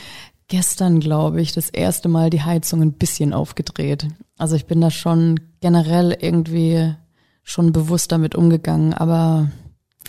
[0.52, 4.08] gestern, glaube ich, das erste Mal die Heizung ein bisschen aufgedreht.
[4.36, 6.94] Also ich bin da schon generell irgendwie
[7.42, 9.50] schon bewusst damit umgegangen, aber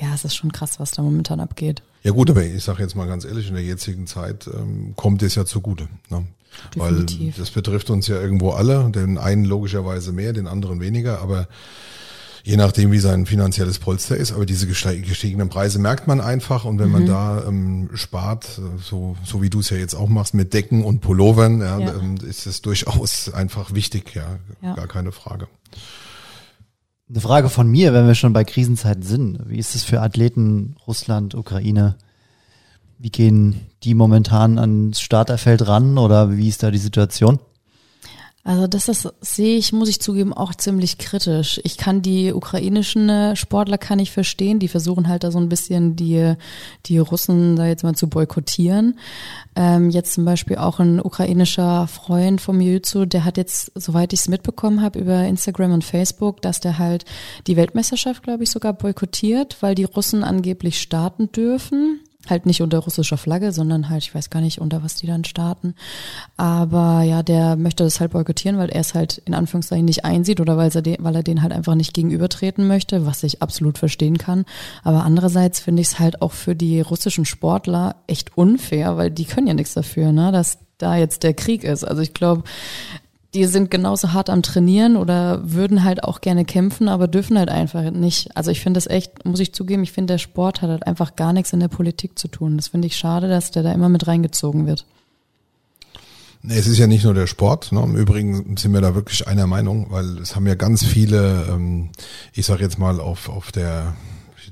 [0.02, 1.82] ja, es ist schon krass, was da momentan abgeht.
[2.04, 5.24] Ja gut, aber ich sage jetzt mal ganz ehrlich, in der jetzigen Zeit ähm, kommt
[5.24, 5.88] es ja zugute.
[6.10, 6.28] Ne?
[6.76, 7.06] Weil
[7.38, 11.48] das betrifft uns ja irgendwo alle, den einen logischerweise mehr, den anderen weniger, aber
[12.44, 14.34] je nachdem, wie sein finanzielles Polster ist.
[14.34, 17.08] Aber diese gestiegenen Preise merkt man einfach und wenn man mhm.
[17.08, 21.00] da ähm, spart, so, so wie du es ja jetzt auch machst, mit Decken und
[21.00, 21.94] Pullovern, ja, ja.
[21.96, 25.48] Ähm, ist es durchaus einfach wichtig, ja, ja, gar keine Frage.
[27.10, 29.40] Eine Frage von mir, wenn wir schon bei Krisenzeiten sind.
[29.48, 31.96] Wie ist es für Athleten Russland, Ukraine?
[32.98, 37.40] Wie gehen die momentan ans Starterfeld ran oder wie ist da die Situation?
[38.46, 41.62] Also das, das sehe ich, muss ich zugeben, auch ziemlich kritisch.
[41.64, 45.48] Ich kann die ukrainischen äh, Sportler kann ich verstehen, die versuchen halt da so ein
[45.48, 46.34] bisschen die,
[46.86, 49.00] die Russen da jetzt mal zu boykottieren.
[49.56, 54.20] Ähm, jetzt zum Beispiel auch ein ukrainischer Freund vom Jiu-Jitsu, der hat jetzt, soweit ich
[54.20, 57.06] es mitbekommen habe, über Instagram und Facebook, dass der halt
[57.48, 62.80] die Weltmeisterschaft, glaube ich, sogar boykottiert, weil die Russen angeblich starten dürfen halt nicht unter
[62.80, 65.76] russischer Flagge, sondern halt, ich weiß gar nicht, unter was die dann starten.
[66.38, 70.40] Aber ja, der möchte das halt boykottieren, weil er es halt in Anführungszeichen nicht einsieht
[70.40, 73.78] oder weil er, den, weil er den halt einfach nicht gegenübertreten möchte, was ich absolut
[73.78, 74.46] verstehen kann.
[74.84, 79.26] Aber andererseits finde ich es halt auch für die russischen Sportler echt unfair, weil die
[79.26, 81.84] können ja nichts dafür, ne, dass da jetzt der Krieg ist.
[81.84, 82.44] Also ich glaube,
[83.34, 87.50] die sind genauso hart am Trainieren oder würden halt auch gerne kämpfen, aber dürfen halt
[87.50, 88.36] einfach nicht.
[88.38, 91.16] Also ich finde das echt, muss ich zugeben, ich finde, der Sport hat halt einfach
[91.16, 92.58] gar nichts in der Politik zu tun.
[92.58, 94.86] Das finde ich schade, dass der da immer mit reingezogen wird.
[96.48, 97.72] Es ist ja nicht nur der Sport.
[97.72, 97.82] Ne?
[97.82, 101.90] Im Übrigen sind wir da wirklich einer Meinung, weil es haben ja ganz viele, ähm,
[102.34, 103.96] ich sage jetzt mal auf, auf der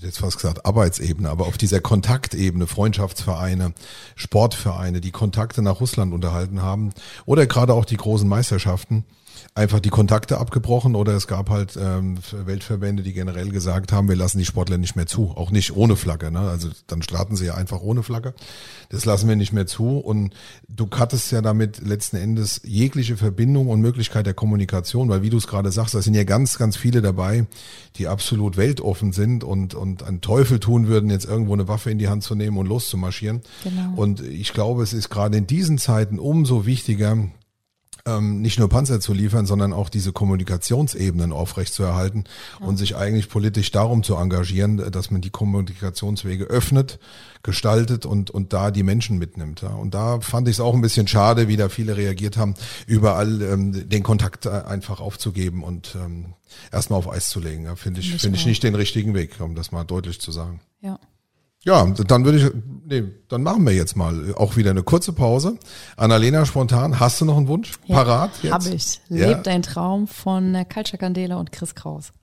[0.02, 3.74] jetzt fast gesagt Arbeitsebene, aber auf dieser Kontaktebene, Freundschaftsvereine,
[4.16, 6.92] Sportvereine, die Kontakte nach Russland unterhalten haben
[7.26, 9.06] oder gerade auch die großen Meisterschaften,
[9.54, 14.16] einfach die Kontakte abgebrochen oder es gab halt ähm, Weltverbände, die generell gesagt haben, wir
[14.16, 16.32] lassen die Sportler nicht mehr zu, auch nicht ohne Flagge.
[16.32, 16.40] Ne?
[16.40, 18.34] Also dann starten sie ja einfach ohne Flagge.
[18.90, 20.34] Das lassen wir nicht mehr zu und
[20.70, 25.38] du cuttest ja damit letzten Endes jegliche Verbindung und Möglichkeit der Kommunikation, weil wie du
[25.38, 27.46] es gerade sagst, da sind ja ganz, ganz viele dabei,
[27.98, 32.00] die absolut weltoffen sind und, und einen Teufel tun würden, jetzt irgendwo eine Waffe in
[32.00, 33.42] die Hand zu nehmen und loszumarschieren.
[33.66, 33.96] Genau.
[33.98, 37.18] Und ich glaube, es ist gerade in diesen Zeiten umso wichtiger,
[38.06, 42.26] ähm, nicht nur Panzer zu liefern, sondern auch diese Kommunikationsebenen aufrechtzuerhalten
[42.60, 42.66] ja.
[42.66, 47.00] und sich eigentlich politisch darum zu engagieren, dass man die Kommunikationswege öffnet,
[47.44, 49.62] gestaltet und, und da die Menschen mitnimmt.
[49.62, 49.70] Ja.
[49.70, 52.56] Und da fand ich es auch ein bisschen schade, wie da viele reagiert haben,
[52.88, 56.34] überall ähm, den Kontakt äh, einfach aufzugeben und ähm,
[56.72, 57.66] erstmal auf Eis zu legen.
[57.66, 60.62] Ja, Finde ich, finde ich nicht den richtigen Weg, um das mal deutlich zu sagen.
[60.82, 61.00] Ja.
[61.64, 62.52] Ja, dann würde ich,
[62.86, 65.60] nee, dann machen wir jetzt mal auch wieder eine kurze Pause.
[65.96, 67.74] Annalena, spontan, hast du noch einen Wunsch?
[67.86, 68.52] Ja, Parat jetzt?
[68.52, 69.00] Hab ich.
[69.10, 69.28] Ja.
[69.28, 72.14] Lebt dein Traum von Kalcha Candela und Chris Kraus.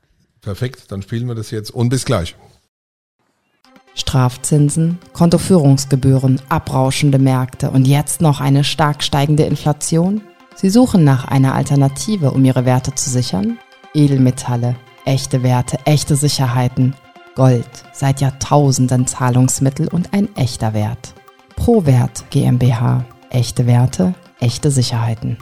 [0.40, 2.34] Perfekt, dann spielen wir das jetzt und bis gleich.
[3.94, 10.20] Strafzinsen, Kontoführungsgebühren, abrauschende Märkte und jetzt noch eine stark steigende Inflation?
[10.56, 13.58] Sie suchen nach einer Alternative, um ihre Werte zu sichern?
[13.94, 14.74] Edelmetalle,
[15.04, 16.96] echte Werte, echte Sicherheiten–
[17.38, 21.14] Gold, seit Jahrtausenden Zahlungsmittel und ein echter Wert.
[21.54, 23.04] ProWert GmbH.
[23.30, 25.38] Echte Werte, echte Sicherheiten.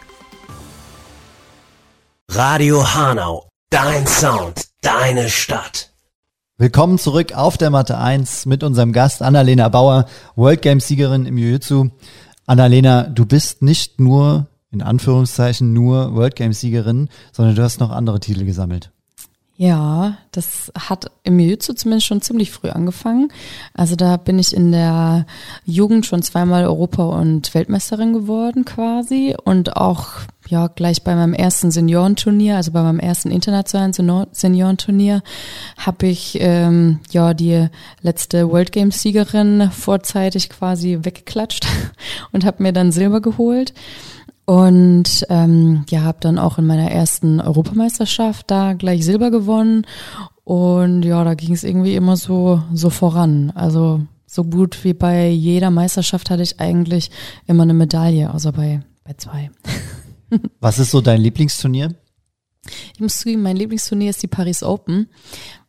[2.29, 5.91] Radio Hanau, dein Sound, deine Stadt.
[6.61, 11.35] Willkommen zurück auf der Matte 1 mit unserem Gast Annalena Bauer, World Games Siegerin im
[11.35, 11.89] Jiu-Jitsu.
[12.45, 17.91] Annalena, du bist nicht nur, in Anführungszeichen, nur World Games Siegerin, sondern du hast noch
[17.91, 18.91] andere Titel gesammelt.
[19.61, 23.31] Ja, das hat im Jiu-Jitsu zumindest schon ziemlich früh angefangen.
[23.75, 25.27] Also da bin ich in der
[25.65, 30.07] Jugend schon zweimal Europa- und Weltmeisterin geworden quasi und auch
[30.51, 33.93] ja gleich bei meinem ersten Seniorenturnier, also bei meinem ersten internationalen
[34.31, 35.23] Seniorenturnier,
[35.77, 37.67] habe ich ähm, ja die
[38.01, 41.65] letzte World Games Siegerin vorzeitig quasi weggeklatscht
[42.31, 43.73] und habe mir dann Silber geholt.
[44.45, 49.85] Und ähm, ja, habe dann auch in meiner ersten Europameisterschaft da gleich Silber gewonnen.
[50.43, 53.53] Und ja, da ging es irgendwie immer so, so voran.
[53.55, 57.11] Also so gut wie bei jeder Meisterschaft hatte ich eigentlich
[57.47, 59.51] immer eine Medaille, außer bei, bei zwei.
[60.59, 61.95] Was ist so dein Lieblingsturnier?
[62.93, 65.09] Ich muss zugeben, mein Lieblingsturnier ist die Paris Open,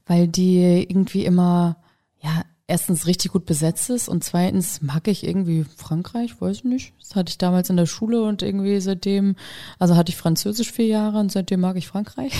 [0.06, 1.76] weil die irgendwie immer,
[2.22, 6.94] ja, erstens richtig gut besetzt ist und zweitens mag ich irgendwie Frankreich, weiß ich nicht.
[7.00, 9.36] Das hatte ich damals in der Schule und irgendwie seitdem,
[9.78, 12.32] also hatte ich Französisch vier Jahre und seitdem mag ich Frankreich.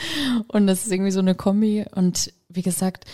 [0.48, 3.04] und das ist irgendwie so eine Kombi und wie gesagt,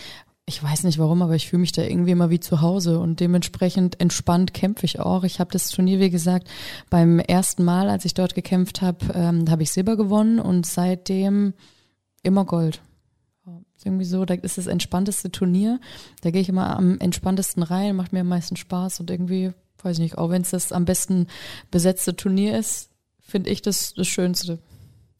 [0.49, 3.19] ich weiß nicht warum, aber ich fühle mich da irgendwie immer wie zu Hause und
[3.19, 5.23] dementsprechend entspannt kämpfe ich auch.
[5.23, 6.47] Ich habe das Turnier, wie gesagt,
[6.89, 11.53] beim ersten Mal, als ich dort gekämpft habe, ähm, habe ich Silber gewonnen und seitdem
[12.23, 12.81] immer Gold
[13.87, 15.79] irgendwie so, da ist das entspannteste Turnier.
[16.21, 19.97] Da gehe ich immer am entspanntesten rein, macht mir am meisten Spaß und irgendwie, weiß
[19.97, 21.27] ich nicht, auch wenn es das am besten
[21.71, 24.59] besetzte Turnier ist, finde ich das das Schönste.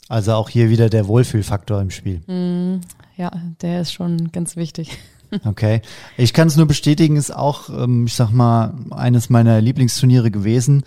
[0.09, 2.19] Also auch hier wieder der Wohlfühlfaktor im Spiel.
[2.27, 2.81] Mm,
[3.17, 4.97] ja, der ist schon ganz wichtig.
[5.45, 5.81] Okay.
[6.17, 10.83] Ich kann es nur bestätigen, ist auch, ähm, ich sag mal, eines meiner Lieblingsturniere gewesen.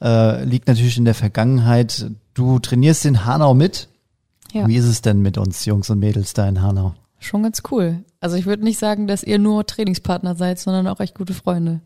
[0.00, 2.10] Äh, liegt natürlich in der Vergangenheit.
[2.34, 3.88] Du trainierst in Hanau mit.
[4.52, 4.66] Ja.
[4.68, 6.94] Wie ist es denn mit uns Jungs und Mädels da in Hanau?
[7.24, 8.04] schon ganz cool.
[8.20, 11.80] Also ich würde nicht sagen, dass ihr nur Trainingspartner seid, sondern auch echt gute Freunde.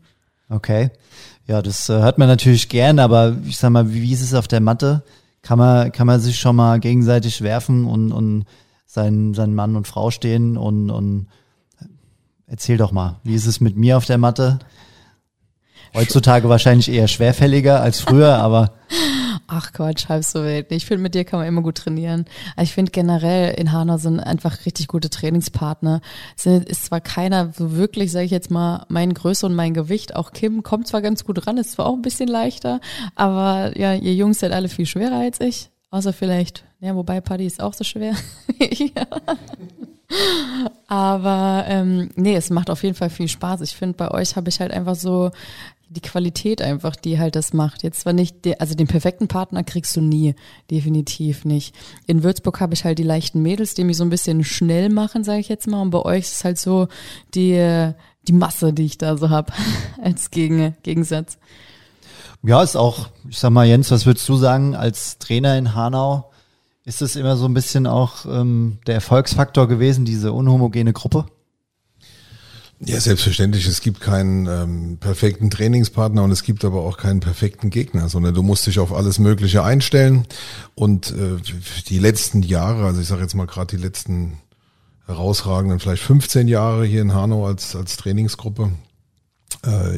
[0.49, 0.91] Okay.
[1.45, 4.33] Ja, das äh, hört man natürlich gern, aber ich sag mal, wie, wie ist es
[4.33, 5.03] auf der Matte?
[5.41, 8.45] Kann man, kann man sich schon mal gegenseitig werfen und, und
[8.85, 11.27] sein, sein Mann und Frau stehen und, und
[12.47, 14.59] erzähl doch mal, wie ist es mit mir auf der Matte?
[15.93, 18.73] Heutzutage wahrscheinlich eher schwerfälliger als früher, aber
[19.49, 20.69] Ach Quatsch, halb so wild.
[20.73, 22.25] Ich finde, mit dir kann man immer gut trainieren.
[22.57, 26.01] Also ich finde generell in Hanau sind einfach richtig gute Trainingspartner.
[26.35, 30.17] Es ist zwar keiner so wirklich, sage ich jetzt mal, mein Größe und mein Gewicht.
[30.17, 32.81] Auch Kim kommt zwar ganz gut ran, ist zwar auch ein bisschen leichter,
[33.15, 35.69] aber ja, ihr Jungs seid alle viel schwerer als ich.
[35.91, 38.15] Außer vielleicht, ja, wobei Paddy ist auch so schwer.
[38.59, 39.05] ja.
[40.87, 43.61] Aber ähm, nee, es macht auf jeden Fall viel Spaß.
[43.61, 45.31] Ich finde, bei euch habe ich halt einfach so
[45.89, 47.83] die Qualität einfach, die halt das macht.
[47.83, 50.35] Jetzt zwar nicht, de, also den perfekten Partner kriegst du nie,
[50.69, 51.73] definitiv nicht.
[52.07, 55.23] In Würzburg habe ich halt die leichten Mädels, die mich so ein bisschen schnell machen,
[55.23, 55.81] sage ich jetzt mal.
[55.81, 56.87] Und bei euch ist halt so
[57.35, 57.91] die,
[58.27, 59.53] die Masse, die ich da so habe,
[60.01, 61.37] als Gegen, Gegensatz.
[62.43, 66.31] Ja, ist auch, ich sag mal, Jens, was würdest du sagen als Trainer in Hanau?
[66.87, 71.25] Ist es immer so ein bisschen auch ähm, der Erfolgsfaktor gewesen, diese unhomogene Gruppe?
[72.79, 73.67] Ja, selbstverständlich.
[73.67, 78.33] Es gibt keinen ähm, perfekten Trainingspartner und es gibt aber auch keinen perfekten Gegner, sondern
[78.33, 80.27] du musst dich auf alles Mögliche einstellen.
[80.75, 81.35] Und äh,
[81.89, 84.37] die letzten Jahre, also ich sage jetzt mal gerade die letzten
[85.07, 88.71] herausragenden, vielleicht 15 Jahre hier in Hanau als, als Trainingsgruppe,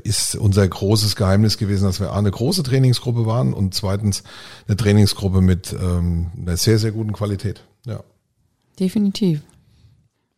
[0.04, 4.24] ist unser großes Geheimnis gewesen, dass wir A, eine große Trainingsgruppe waren und zweitens
[4.68, 7.64] eine Trainingsgruppe mit ähm, einer sehr, sehr guten Qualität.
[7.86, 8.04] Ja.
[8.80, 9.42] Definitiv.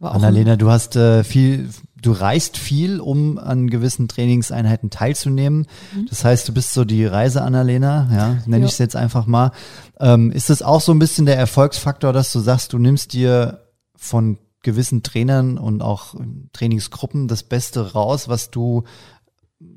[0.09, 1.69] Annalena, du hast äh, viel,
[2.01, 5.67] du reist viel, um an gewissen Trainingseinheiten teilzunehmen.
[5.95, 6.07] Mhm.
[6.09, 8.65] Das heißt, du bist so die Reise Annalena, ja, nenne ja.
[8.65, 9.51] ich es jetzt einfach mal.
[9.99, 13.61] Ähm, ist es auch so ein bisschen der Erfolgsfaktor, dass du sagst, du nimmst dir
[13.95, 16.15] von gewissen Trainern und auch
[16.53, 18.83] Trainingsgruppen das Beste raus, was du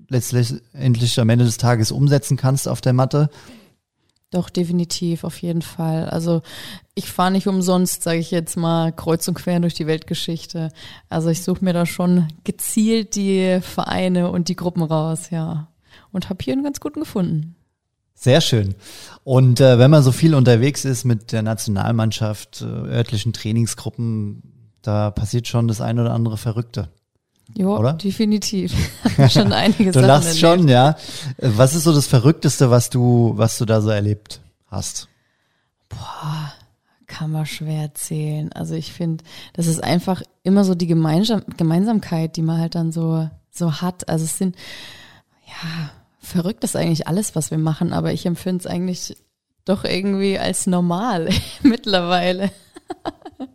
[0.09, 3.30] letztendlich am Ende des Tages umsetzen kannst auf der Matte?
[4.30, 6.09] Doch, definitiv, auf jeden Fall.
[6.09, 6.43] Also
[6.95, 10.72] ich fahre nicht umsonst, sage ich jetzt mal, kreuz und quer durch die Weltgeschichte.
[11.09, 15.68] Also ich suche mir da schon gezielt die Vereine und die Gruppen raus, ja.
[16.11, 17.55] Und habe hier einen ganz guten gefunden.
[18.14, 18.74] Sehr schön.
[19.22, 24.53] Und äh, wenn man so viel unterwegs ist mit der Nationalmannschaft, äh, örtlichen Trainingsgruppen,
[24.85, 26.89] da passiert schon das ein oder andere Verrückte.
[27.57, 27.95] Ja, oder?
[27.95, 28.74] definitiv.
[29.30, 30.41] schon einige du Sachen lachst erlebt.
[30.41, 30.97] schon, ja.
[31.39, 35.09] Was ist so das Verrückteste, was du, was du da so erlebt hast?
[35.89, 36.53] Boah,
[37.07, 38.53] kann man schwer erzählen.
[38.53, 42.93] Also ich finde, das ist einfach immer so die Gemeinsam Gemeinsamkeit, die man halt dann
[42.93, 44.09] so, so hat.
[44.09, 44.57] Also es sind,
[45.47, 49.16] ja, verrückt ist eigentlich alles, was wir machen, aber ich empfinde es eigentlich
[49.64, 51.28] doch irgendwie als normal
[51.62, 52.51] mittlerweile.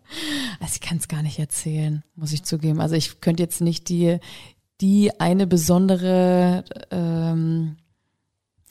[0.59, 2.81] Also ich kann es gar nicht erzählen, muss ich zugeben.
[2.81, 4.19] Also ich könnte jetzt nicht die,
[4.81, 7.77] die eine besondere, ähm,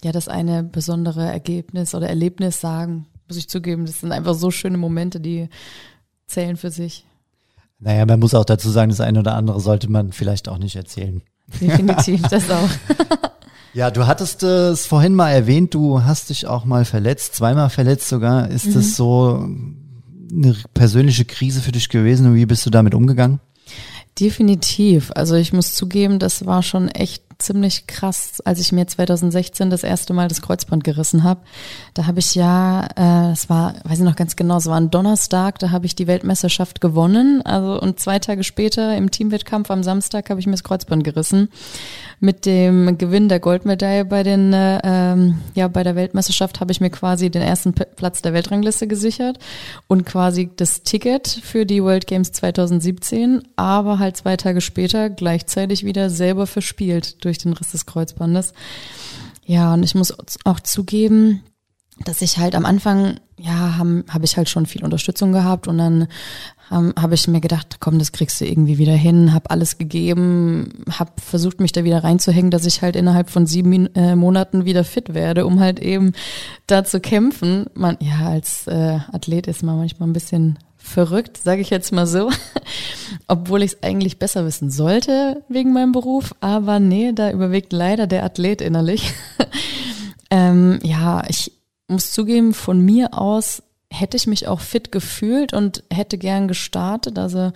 [0.02, 3.86] ja, das eine besondere Ergebnis oder Erlebnis sagen, muss ich zugeben.
[3.86, 5.48] Das sind einfach so schöne Momente, die
[6.26, 7.06] zählen für sich.
[7.78, 10.76] Naja, man muss auch dazu sagen, das eine oder andere sollte man vielleicht auch nicht
[10.76, 11.22] erzählen.
[11.60, 12.68] Definitiv, das auch.
[13.72, 18.08] Ja, du hattest es vorhin mal erwähnt, du hast dich auch mal verletzt, zweimal verletzt
[18.08, 18.50] sogar.
[18.50, 18.74] Ist mhm.
[18.74, 19.48] das so
[20.30, 23.40] eine persönliche Krise für dich gewesen und wie bist du damit umgegangen?
[24.18, 25.12] Definitiv.
[25.14, 29.84] Also ich muss zugeben, das war schon echt ziemlich krass, als ich mir 2016 das
[29.84, 31.40] erste Mal das Kreuzband gerissen habe.
[31.94, 34.90] Da habe ich ja, äh, es war, weiß ich noch ganz genau, es war ein
[34.90, 37.42] Donnerstag, da habe ich die Weltmeisterschaft gewonnen.
[37.42, 41.48] Also und zwei Tage später im Teamwettkampf am Samstag habe ich mir das Kreuzband gerissen.
[42.20, 46.80] Mit dem Gewinn der Goldmedaille bei den, äh, ähm, ja, bei der Weltmeisterschaft habe ich
[46.80, 49.38] mir quasi den ersten Platz der Weltrangliste gesichert
[49.86, 55.84] und quasi das Ticket für die World Games 2017, aber halt zwei Tage später gleichzeitig
[55.84, 58.52] wieder selber verspielt durch den Riss des Kreuzbandes.
[59.44, 60.14] Ja, und ich muss
[60.44, 61.42] auch zugeben,
[62.04, 65.78] dass ich halt am Anfang, ja, habe hab ich halt schon viel Unterstützung gehabt und
[65.78, 66.08] dann
[66.70, 70.84] ähm, habe ich mir gedacht, komm, das kriegst du irgendwie wieder hin, habe alles gegeben,
[70.90, 74.84] habe versucht, mich da wieder reinzuhängen, dass ich halt innerhalb von sieben äh, Monaten wieder
[74.84, 76.12] fit werde, um halt eben
[76.66, 77.66] da zu kämpfen.
[77.74, 82.06] Man, ja, als äh, Athlet ist man manchmal ein bisschen verrückt, sage ich jetzt mal
[82.06, 82.30] so,
[83.28, 88.06] obwohl ich es eigentlich besser wissen sollte wegen meinem Beruf, aber nee, da überwiegt leider
[88.06, 89.12] der Athlet innerlich.
[90.30, 91.52] ähm, ja, ich
[91.88, 97.18] muss zugeben, von mir aus hätte ich mich auch fit gefühlt und hätte gern gestartet.
[97.18, 97.52] Also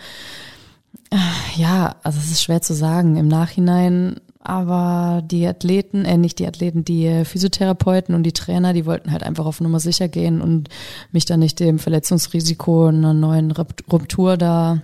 [1.10, 1.16] äh,
[1.56, 3.16] ja, also es ist schwer zu sagen.
[3.16, 8.86] Im Nachhinein aber die Athleten, äh, nicht die Athleten, die Physiotherapeuten und die Trainer, die
[8.86, 10.68] wollten halt einfach auf Nummer sicher gehen und
[11.12, 14.82] mich dann nicht dem Verletzungsrisiko einer neuen Ruptur da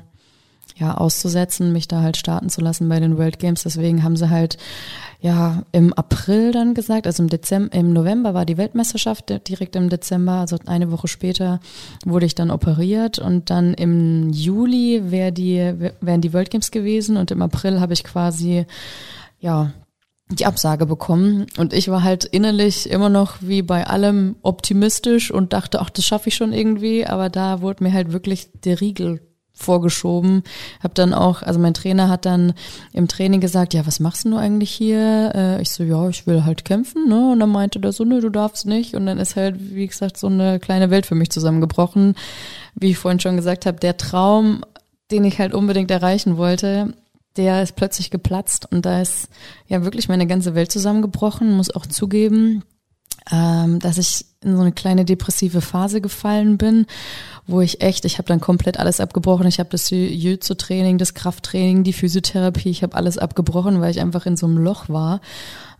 [0.78, 3.62] ja auszusetzen, mich da halt starten zu lassen bei den World Games.
[3.62, 4.56] Deswegen haben sie halt
[5.20, 9.88] ja im April dann gesagt, also im Dezember, im November war die Weltmeisterschaft, direkt im
[9.88, 11.60] Dezember, also eine Woche später
[12.04, 17.16] wurde ich dann operiert und dann im Juli wär die, wären die World Games gewesen
[17.16, 18.66] und im April habe ich quasi
[19.40, 19.72] ja
[20.30, 25.52] die Absage bekommen und ich war halt innerlich immer noch wie bei allem optimistisch und
[25.52, 29.20] dachte, ach, das schaffe ich schon irgendwie, aber da wurde mir halt wirklich der Riegel
[29.58, 30.42] vorgeschoben.
[30.82, 32.54] Hab dann auch, also mein Trainer hat dann
[32.92, 35.32] im Training gesagt, ja, was machst du eigentlich hier?
[35.34, 37.32] Äh, ich so, ja, ich will halt kämpfen, ne?
[37.32, 38.94] Und dann meinte der so, ne, du darfst nicht.
[38.94, 42.14] Und dann ist halt, wie gesagt, so eine kleine Welt für mich zusammengebrochen.
[42.74, 44.64] Wie ich vorhin schon gesagt habe, der Traum,
[45.10, 46.94] den ich halt unbedingt erreichen wollte,
[47.36, 49.28] der ist plötzlich geplatzt und da ist
[49.68, 52.64] ja wirklich meine ganze Welt zusammengebrochen, muss auch zugeben,
[53.30, 56.86] ähm, dass ich in so eine kleine depressive Phase gefallen bin,
[57.46, 59.46] wo ich echt, ich habe dann komplett alles abgebrochen.
[59.46, 64.26] Ich habe das Jiu-Jitsu-Training, das Krafttraining, die Physiotherapie, ich habe alles abgebrochen, weil ich einfach
[64.26, 65.20] in so einem Loch war.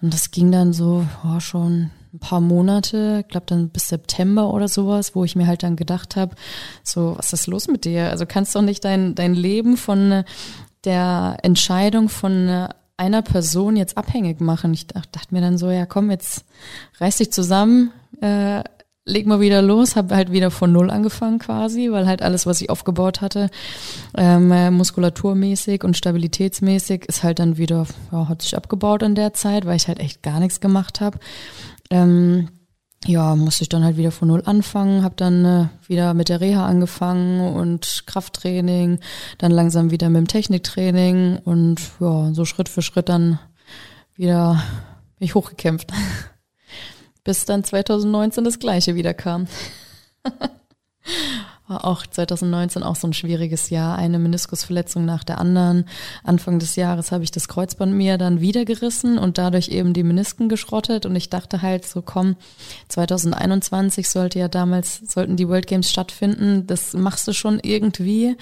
[0.01, 4.53] Und das ging dann so oh, schon ein paar Monate, ich glaube dann bis September
[4.53, 6.35] oder sowas, wo ich mir halt dann gedacht habe,
[6.83, 8.11] so, was ist los mit dir?
[8.11, 10.25] Also kannst doch nicht dein, dein Leben von
[10.85, 12.69] der Entscheidung von
[12.99, 14.75] einer Person jetzt abhängig machen.
[14.75, 16.45] Ich dachte mir dann so, ja komm, jetzt
[17.01, 18.63] reiß dich zusammen, äh,
[19.05, 22.61] leg mal wieder los, habe halt wieder von null angefangen quasi, weil halt alles, was
[22.61, 23.51] ich aufgebaut hatte,
[24.17, 29.33] ähm, äh, muskulaturmäßig und stabilitätsmäßig, ist halt dann wieder, ja, hat sich abgebaut in der
[29.33, 31.19] Zeit, weil ich halt echt gar nichts gemacht habe.
[31.91, 32.49] Ähm,
[33.07, 36.41] ja, musste ich dann halt wieder von null anfangen, habe dann äh, wieder mit der
[36.41, 38.99] Reha angefangen und Krafttraining,
[39.39, 43.39] dann langsam wieder mit dem Techniktraining und ja, so Schritt für Schritt dann
[44.15, 44.63] wieder
[45.19, 45.93] mich hochgekämpft.
[47.25, 49.47] Bis dann 2019 das gleiche wieder kam.
[51.69, 55.85] War auch 2019 auch so ein schwieriges Jahr, eine Meniskusverletzung nach der anderen.
[56.25, 60.03] Anfang des Jahres habe ich das Kreuzband mir dann wieder gerissen und dadurch eben die
[60.03, 62.37] Menisken geschrottet und ich dachte halt so, komm,
[62.89, 68.37] 2021 sollte ja damals, sollten die World Games stattfinden, das machst du schon irgendwie.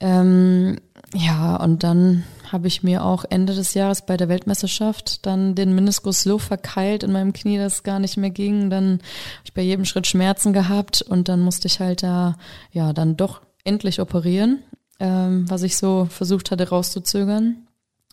[0.00, 0.78] Ähm,
[1.14, 5.74] ja, und dann habe ich mir auch Ende des Jahres bei der Weltmeisterschaft dann den
[5.74, 8.70] Meniskus so verkeilt in meinem Knie, dass es gar nicht mehr ging.
[8.70, 12.36] Dann habe ich bei jedem Schritt Schmerzen gehabt und dann musste ich halt da
[12.72, 14.62] ja dann doch endlich operieren,
[15.00, 17.66] ähm, was ich so versucht hatte rauszuzögern.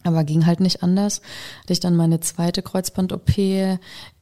[0.04, 1.22] Aber ging halt nicht anders.
[1.62, 3.80] Hatte ich dann meine zweite Kreuzband-OP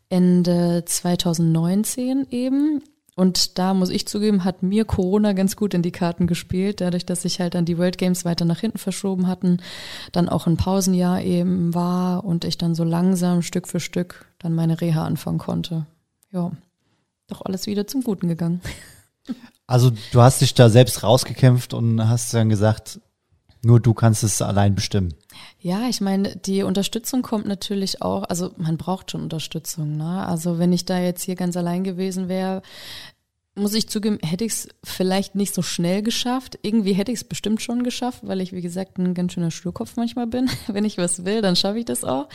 [0.09, 2.81] Ende 2019 eben
[3.15, 7.05] und da muss ich zugeben, hat mir Corona ganz gut in die Karten gespielt, dadurch,
[7.05, 9.57] dass sich halt dann die World Games weiter nach hinten verschoben hatten,
[10.11, 14.55] dann auch ein Pausenjahr eben war und ich dann so langsam Stück für Stück dann
[14.55, 15.85] meine Reha anfangen konnte.
[16.31, 16.51] Ja,
[17.27, 18.61] doch alles wieder zum Guten gegangen.
[19.65, 22.99] Also du hast dich da selbst rausgekämpft und hast dann gesagt,
[23.63, 25.13] nur du kannst es allein bestimmen.
[25.59, 29.97] Ja, ich meine, die Unterstützung kommt natürlich auch, also man braucht schon Unterstützung.
[29.97, 30.27] Ne?
[30.27, 32.61] Also wenn ich da jetzt hier ganz allein gewesen wäre,
[33.55, 36.57] muss ich zugeben, hätte ich es vielleicht nicht so schnell geschafft.
[36.63, 39.95] Irgendwie hätte ich es bestimmt schon geschafft, weil ich, wie gesagt, ein ganz schöner Sturkopf
[39.95, 40.49] manchmal bin.
[40.67, 42.27] wenn ich was will, dann schaffe ich das auch.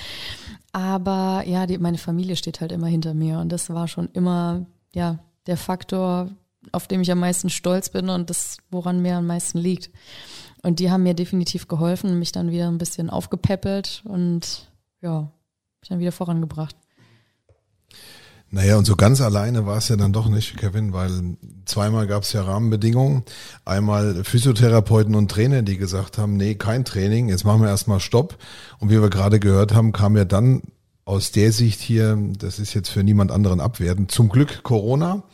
[0.72, 4.66] Aber ja, die, meine Familie steht halt immer hinter mir und das war schon immer,
[4.94, 6.30] ja, der Faktor,
[6.72, 9.90] auf dem ich am meisten stolz bin und das, woran mir am meisten liegt.
[10.62, 15.30] Und die haben mir definitiv geholfen, mich dann wieder ein bisschen aufgepäppelt und ja,
[15.80, 16.76] mich dann wieder vorangebracht.
[18.50, 21.36] Naja, und so ganz alleine war es ja dann doch nicht, Kevin, weil
[21.66, 23.24] zweimal gab es ja Rahmenbedingungen.
[23.66, 28.38] Einmal Physiotherapeuten und Trainer, die gesagt haben, nee, kein Training, jetzt machen wir erstmal Stopp.
[28.78, 30.62] Und wie wir gerade gehört haben, kam ja dann
[31.04, 35.24] aus der Sicht hier, das ist jetzt für niemand anderen abwertend, zum Glück Corona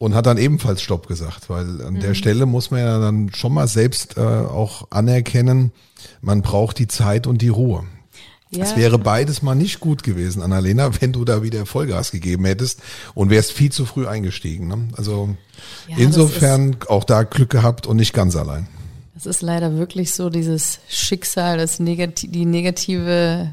[0.00, 2.00] und hat dann ebenfalls Stopp gesagt, weil an mhm.
[2.00, 5.72] der Stelle muss man ja dann schon mal selbst äh, auch anerkennen,
[6.22, 7.84] man braucht die Zeit und die Ruhe.
[8.48, 8.64] Ja.
[8.64, 12.80] Es wäre beides mal nicht gut gewesen, Annalena, wenn du da wieder Vollgas gegeben hättest
[13.14, 14.68] und wärst viel zu früh eingestiegen.
[14.68, 14.88] Ne?
[14.96, 15.36] Also
[15.86, 18.68] ja, insofern auch da Glück gehabt und nicht ganz allein.
[19.14, 23.52] Es ist leider wirklich so dieses Schicksal, das Negati die negative,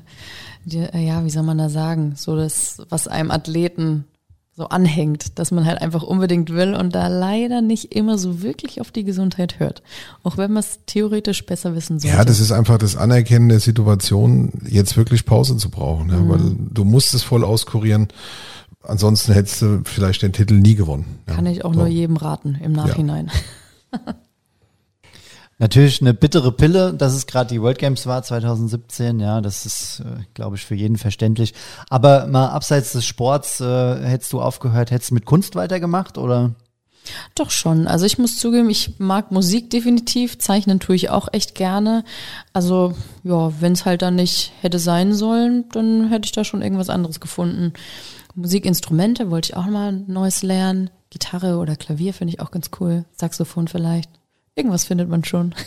[0.63, 4.05] die, ja, wie soll man da sagen, so das, was einem Athleten
[4.57, 8.81] so anhängt, dass man halt einfach unbedingt will und da leider nicht immer so wirklich
[8.81, 9.83] auf die Gesundheit hört.
[10.23, 12.17] Auch wenn man es theoretisch besser wissen sollte.
[12.17, 16.29] Ja, das ist einfach das Anerkennen der Situation, jetzt wirklich Pause zu brauchen, ja, mhm.
[16.29, 16.39] weil
[16.71, 18.07] du musst es voll auskurieren.
[18.81, 21.19] Ansonsten hättest du vielleicht den Titel nie gewonnen.
[21.27, 21.35] Ja.
[21.35, 21.81] Kann ich auch so.
[21.81, 23.29] nur jedem raten im Nachhinein.
[23.93, 24.15] Ja.
[25.59, 30.01] Natürlich eine bittere Pille, dass es gerade die World Games war 2017, ja, das ist,
[30.01, 31.55] äh, glaube ich, für jeden verständlich.
[31.89, 36.53] Aber mal abseits des Sports, äh, hättest du aufgehört, hättest du mit Kunst weitergemacht oder?
[37.35, 37.87] Doch schon.
[37.87, 40.37] Also ich muss zugeben, ich mag Musik definitiv.
[40.37, 42.03] Zeichnen tue ich auch echt gerne.
[42.53, 42.93] Also
[43.23, 46.89] ja, wenn es halt dann nicht hätte sein sollen, dann hätte ich da schon irgendwas
[46.89, 47.73] anderes gefunden.
[48.35, 50.89] Musikinstrumente wollte ich auch mal Neues lernen.
[51.09, 53.05] Gitarre oder Klavier finde ich auch ganz cool.
[53.13, 54.09] Saxophon vielleicht.
[54.57, 55.55] Irgendwas findet man schon.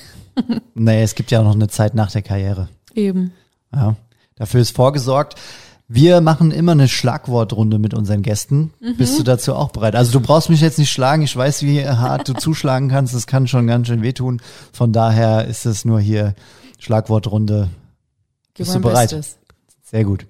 [0.74, 2.68] Naja, es gibt ja auch noch eine Zeit nach der Karriere.
[2.95, 3.32] Eben.
[3.74, 3.97] Ja,
[4.36, 5.34] dafür ist vorgesorgt.
[5.86, 8.72] Wir machen immer eine Schlagwortrunde mit unseren Gästen.
[8.97, 9.97] Bist du dazu auch bereit?
[9.97, 11.22] Also du brauchst mich jetzt nicht schlagen.
[11.22, 13.12] Ich weiß, wie hart du zuschlagen kannst.
[13.12, 14.41] Das kann schon ganz schön wehtun.
[14.72, 16.34] Von daher ist es nur hier
[16.78, 17.68] Schlagwortrunde.
[18.55, 19.11] Gib Bist du bereit?
[19.11, 19.36] Bestes.
[19.82, 20.26] Sehr gut.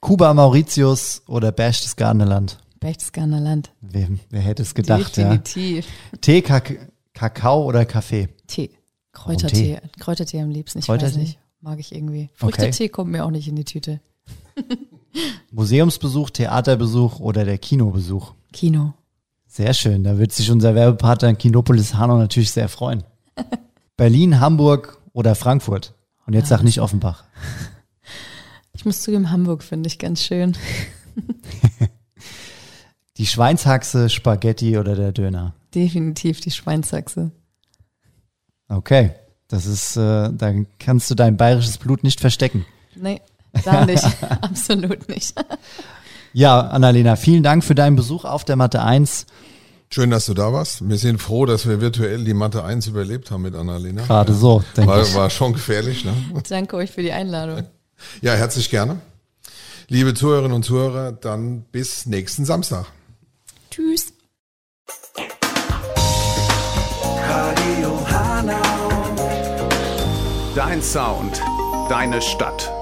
[0.00, 2.58] Kuba Mauritius oder Berchtesgadener Garneland?
[2.78, 3.72] Berchtesgadener Land.
[3.80, 5.24] Wer, wer hätte es gedacht, ja?
[5.24, 5.86] Definitiv.
[6.20, 6.78] Tee, Kak
[7.14, 8.28] Kakao oder Kaffee?
[8.46, 8.70] Tee.
[9.12, 9.76] Kräutertee.
[9.76, 9.88] Tee?
[9.98, 10.80] Kräutertee am liebsten.
[10.80, 11.14] Ich Kräutertee?
[11.14, 11.38] weiß nicht.
[11.60, 12.24] Mag ich irgendwie.
[12.24, 12.30] Okay.
[12.34, 14.00] Früchtetee kommt mir auch nicht in die Tüte.
[15.52, 18.34] Museumsbesuch, Theaterbesuch oder der Kinobesuch?
[18.52, 18.92] Kino.
[19.46, 20.02] Sehr schön.
[20.02, 23.04] Da wird sich unser Werbepartner Kinopolis Hanau natürlich sehr freuen.
[23.96, 25.94] Berlin, Hamburg oder Frankfurt?
[26.26, 27.24] Und jetzt sag nicht Offenbach.
[28.76, 30.56] Ich muss zugeben, Hamburg finde ich ganz schön.
[33.16, 35.54] Die Schweinshaxe, Spaghetti oder der Döner?
[35.74, 37.32] Definitiv die Schweinsachse.
[38.68, 39.12] Okay.
[39.48, 42.64] Das ist, äh, da kannst du dein bayerisches Blut nicht verstecken.
[42.96, 43.20] Nee,
[43.64, 44.04] da nicht.
[44.40, 45.34] Absolut nicht.
[46.32, 49.26] Ja, Annalena, vielen Dank für deinen Besuch auf der Mathe 1.
[49.90, 50.88] Schön, dass du da warst.
[50.88, 54.02] Wir sind froh, dass wir virtuell die Mathe 1 überlebt haben mit Annalena.
[54.02, 55.14] Gerade so, denke War, ich.
[55.14, 56.12] war schon gefährlich, ne?
[56.48, 57.64] Danke euch für die Einladung.
[58.20, 58.98] Ja, herzlich gerne.
[59.88, 62.86] Liebe Zuhörerinnen und Zuhörer, dann bis nächsten Samstag.
[70.74, 71.40] Dein Sound,
[71.88, 72.73] deine Stadt.